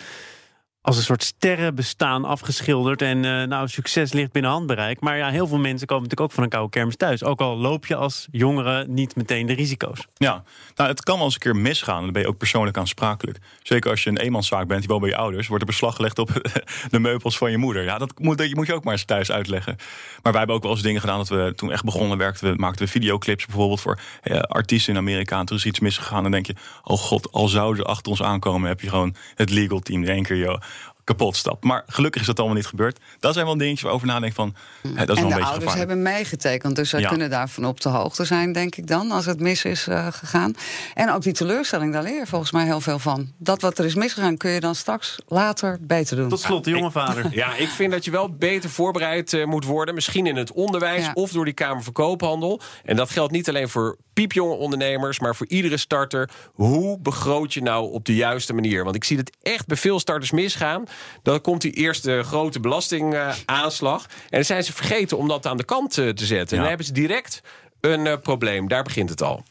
als 0.88 0.96
een 0.96 1.02
soort 1.02 1.24
sterrenbestaan 1.24 2.24
afgeschilderd. 2.24 3.02
En 3.02 3.24
uh, 3.24 3.42
nou, 3.42 3.68
succes 3.68 4.12
ligt 4.12 4.32
binnen 4.32 4.50
handbereik. 4.50 5.00
Maar 5.00 5.16
ja, 5.16 5.28
heel 5.28 5.46
veel 5.46 5.58
mensen 5.58 5.86
komen 5.86 6.02
natuurlijk 6.02 6.30
ook 6.30 6.34
van 6.34 6.42
een 6.42 6.48
koude 6.48 6.70
kermis 6.70 6.96
thuis. 6.96 7.24
Ook 7.24 7.40
al 7.40 7.56
loop 7.56 7.86
je 7.86 7.94
als 7.94 8.28
jongere 8.30 8.86
niet 8.86 9.16
meteen 9.16 9.46
de 9.46 9.52
risico's. 9.52 10.06
Ja, 10.14 10.42
nou, 10.74 10.90
het 10.90 11.02
kan 11.02 11.16
wel 11.16 11.24
eens 11.24 11.34
een 11.34 11.40
keer 11.40 11.56
misgaan. 11.56 12.02
Dan 12.02 12.12
ben 12.12 12.22
je 12.22 12.28
ook 12.28 12.36
persoonlijk 12.36 12.76
aansprakelijk. 12.76 13.38
Zeker 13.62 13.90
als 13.90 14.02
je 14.02 14.10
een 14.10 14.18
eenmanszaak 14.18 14.66
bent, 14.66 14.80
die 14.80 14.88
woont 14.88 15.00
bij 15.00 15.10
je 15.10 15.16
ouders... 15.16 15.46
wordt 15.46 15.62
er 15.62 15.68
beslag 15.68 15.96
gelegd 15.96 16.18
op 16.18 16.30
de 16.90 16.98
meubels 16.98 17.38
van 17.38 17.50
je 17.50 17.58
moeder. 17.58 17.84
Ja, 17.84 17.98
dat 17.98 18.12
moet, 18.18 18.38
dat 18.38 18.54
moet 18.54 18.66
je 18.66 18.74
ook 18.74 18.84
maar 18.84 18.92
eens 18.92 19.04
thuis 19.04 19.30
uitleggen. 19.30 19.76
Maar 20.22 20.32
wij 20.32 20.38
hebben 20.38 20.56
ook 20.56 20.62
wel 20.62 20.72
eens 20.72 20.82
dingen 20.82 21.00
gedaan... 21.00 21.18
dat 21.18 21.28
we 21.28 21.52
toen 21.56 21.72
echt 21.72 21.84
begonnen 21.84 22.18
werkten, 22.18 22.50
we 22.52 22.58
maakten 22.58 22.84
we 22.84 22.90
videoclips 22.90 23.46
bijvoorbeeld... 23.46 23.80
voor 23.80 23.98
eh, 24.22 24.38
artiesten 24.38 24.92
in 24.92 24.98
Amerika. 24.98 25.38
En 25.38 25.46
toen 25.46 25.56
is 25.56 25.64
iets 25.64 25.80
misgegaan. 25.80 26.22
Dan 26.22 26.32
denk 26.32 26.46
je, 26.46 26.54
oh 26.82 26.98
god, 26.98 27.32
al 27.32 27.48
zouden 27.48 27.76
ze 27.82 27.88
achter 27.88 28.10
ons 28.10 28.22
aankomen... 28.22 28.68
heb 28.68 28.80
je 28.80 28.88
gewoon 28.88 29.14
het 29.34 29.50
legal 29.50 29.80
team 29.80 30.02
in 30.02 30.08
één 30.08 30.22
keer... 30.22 30.36
Joh, 30.36 30.60
kapot 31.08 31.36
stapt. 31.36 31.64
Maar 31.64 31.84
gelukkig 31.86 32.20
is 32.20 32.26
dat 32.26 32.38
allemaal 32.38 32.56
niet 32.56 32.66
gebeurd. 32.66 32.98
Dat 33.20 33.34
zijn 33.34 33.46
wel 33.46 33.56
dingetjes 33.56 33.82
waarover 33.82 34.06
nadenken 34.06 34.34
van... 34.34 34.54
Hè, 34.94 35.06
dat 35.06 35.16
is 35.16 35.22
en 35.22 35.22
wel 35.22 35.22
een 35.22 35.28
de 35.28 35.34
beetje 35.34 35.50
ouders 35.50 35.74
hebben 35.74 36.02
meegetekend. 36.02 36.76
Dus 36.76 36.90
zij 36.90 37.00
ja. 37.00 37.08
kunnen 37.08 37.30
daarvan 37.30 37.64
op 37.64 37.80
de 37.80 37.88
hoogte 37.88 38.24
zijn, 38.24 38.52
denk 38.52 38.76
ik 38.76 38.86
dan... 38.86 39.10
als 39.10 39.26
het 39.26 39.40
mis 39.40 39.64
is 39.64 39.88
uh, 39.88 40.06
gegaan. 40.10 40.54
En 40.94 41.12
ook 41.12 41.22
die 41.22 41.32
teleurstelling, 41.32 41.92
daar 41.92 42.02
leer 42.02 42.18
je 42.18 42.26
volgens 42.26 42.50
mij 42.50 42.64
heel 42.64 42.80
veel 42.80 42.98
van. 42.98 43.32
Dat 43.38 43.62
wat 43.62 43.78
er 43.78 43.84
is 43.84 43.94
misgegaan, 43.94 44.36
kun 44.36 44.50
je 44.50 44.60
dan 44.60 44.74
straks 44.74 45.18
later 45.26 45.78
beter 45.80 46.16
doen. 46.16 46.28
Tot 46.28 46.40
slot, 46.40 46.64
de 46.64 46.70
jonge 46.70 46.90
vader. 46.90 47.26
Ja, 47.38 47.54
ik 47.54 47.68
vind 47.68 47.92
dat 47.92 48.04
je 48.04 48.10
wel 48.10 48.34
beter 48.34 48.70
voorbereid 48.70 49.32
uh, 49.32 49.46
moet 49.46 49.64
worden. 49.64 49.94
Misschien 49.94 50.26
in 50.26 50.36
het 50.36 50.52
onderwijs 50.52 51.04
ja. 51.04 51.10
of 51.14 51.30
door 51.30 51.44
die 51.44 51.54
Kamer 51.54 51.82
van 51.82 51.92
Koophandel. 51.92 52.60
En 52.84 52.96
dat 52.96 53.10
geldt 53.10 53.32
niet 53.32 53.48
alleen 53.48 53.68
voor 53.68 53.96
piepjonge 54.12 54.54
ondernemers... 54.54 55.20
maar 55.20 55.36
voor 55.36 55.46
iedere 55.46 55.76
starter. 55.76 56.30
Hoe 56.52 56.98
begroot 56.98 57.54
je 57.54 57.62
nou 57.62 57.92
op 57.92 58.04
de 58.04 58.14
juiste 58.14 58.52
manier? 58.52 58.84
Want 58.84 58.96
ik 58.96 59.04
zie 59.04 59.16
het 59.16 59.36
echt 59.42 59.66
bij 59.66 59.76
veel 59.76 60.00
starters 60.00 60.30
misgaan. 60.30 60.84
Dan 61.22 61.40
komt 61.40 61.60
die 61.60 61.72
eerste 61.72 62.22
grote 62.22 62.60
belastingaanslag. 62.60 64.02
En 64.04 64.10
dan 64.30 64.44
zijn 64.44 64.64
ze 64.64 64.72
vergeten 64.72 65.18
om 65.18 65.28
dat 65.28 65.46
aan 65.46 65.56
de 65.56 65.64
kant 65.64 65.96
uh, 65.96 66.10
te 66.10 66.26
zetten. 66.26 66.46
Ja. 66.48 66.52
En 66.52 66.58
dan 66.58 66.68
hebben 66.68 66.86
ze 66.86 66.92
direct 66.92 67.40
een 67.80 68.06
uh, 68.06 68.16
probleem. 68.22 68.68
Daar 68.68 68.82
begint 68.82 69.10
het 69.10 69.22
al. 69.22 69.42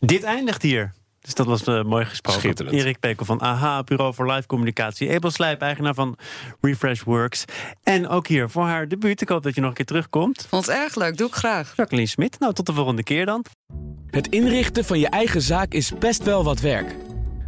Dit 0.00 0.22
eindigt 0.22 0.62
hier. 0.62 0.92
Dus 1.20 1.34
dat 1.34 1.46
was 1.46 1.66
uh, 1.66 1.82
mooi 1.82 2.04
gesproken. 2.04 2.40
Schitterend. 2.40 2.76
Erik 2.76 2.98
Pekel 3.00 3.24
van 3.24 3.38
AHA, 3.40 3.82
Bureau 3.82 4.14
voor 4.14 4.32
Live 4.32 4.46
Communicatie. 4.46 5.14
Abel 5.14 5.30
Slijp, 5.30 5.60
eigenaar 5.60 5.94
van 5.94 6.16
Refresh 6.60 7.02
Works. 7.02 7.44
En 7.82 8.08
ook 8.08 8.26
hier 8.26 8.50
voor 8.50 8.64
haar 8.64 8.88
debuut. 8.88 9.20
Ik 9.20 9.28
hoop 9.28 9.42
dat 9.42 9.54
je 9.54 9.60
nog 9.60 9.70
een 9.70 9.76
keer 9.76 9.84
terugkomt. 9.84 10.46
Vond 10.48 10.66
het 10.66 10.76
erg 10.76 10.94
leuk, 10.94 11.16
doe 11.16 11.28
ik 11.28 11.34
graag. 11.34 11.72
Jacqueline 11.76 12.08
Smit, 12.08 12.38
nou 12.38 12.52
tot 12.52 12.66
de 12.66 12.72
volgende 12.72 13.02
keer 13.02 13.26
dan. 13.26 13.44
Het 14.10 14.28
inrichten 14.28 14.84
van 14.84 14.98
je 14.98 15.08
eigen 15.08 15.42
zaak 15.42 15.72
is 15.72 15.92
best 15.98 16.24
wel 16.24 16.44
wat 16.44 16.60
werk. 16.60 16.96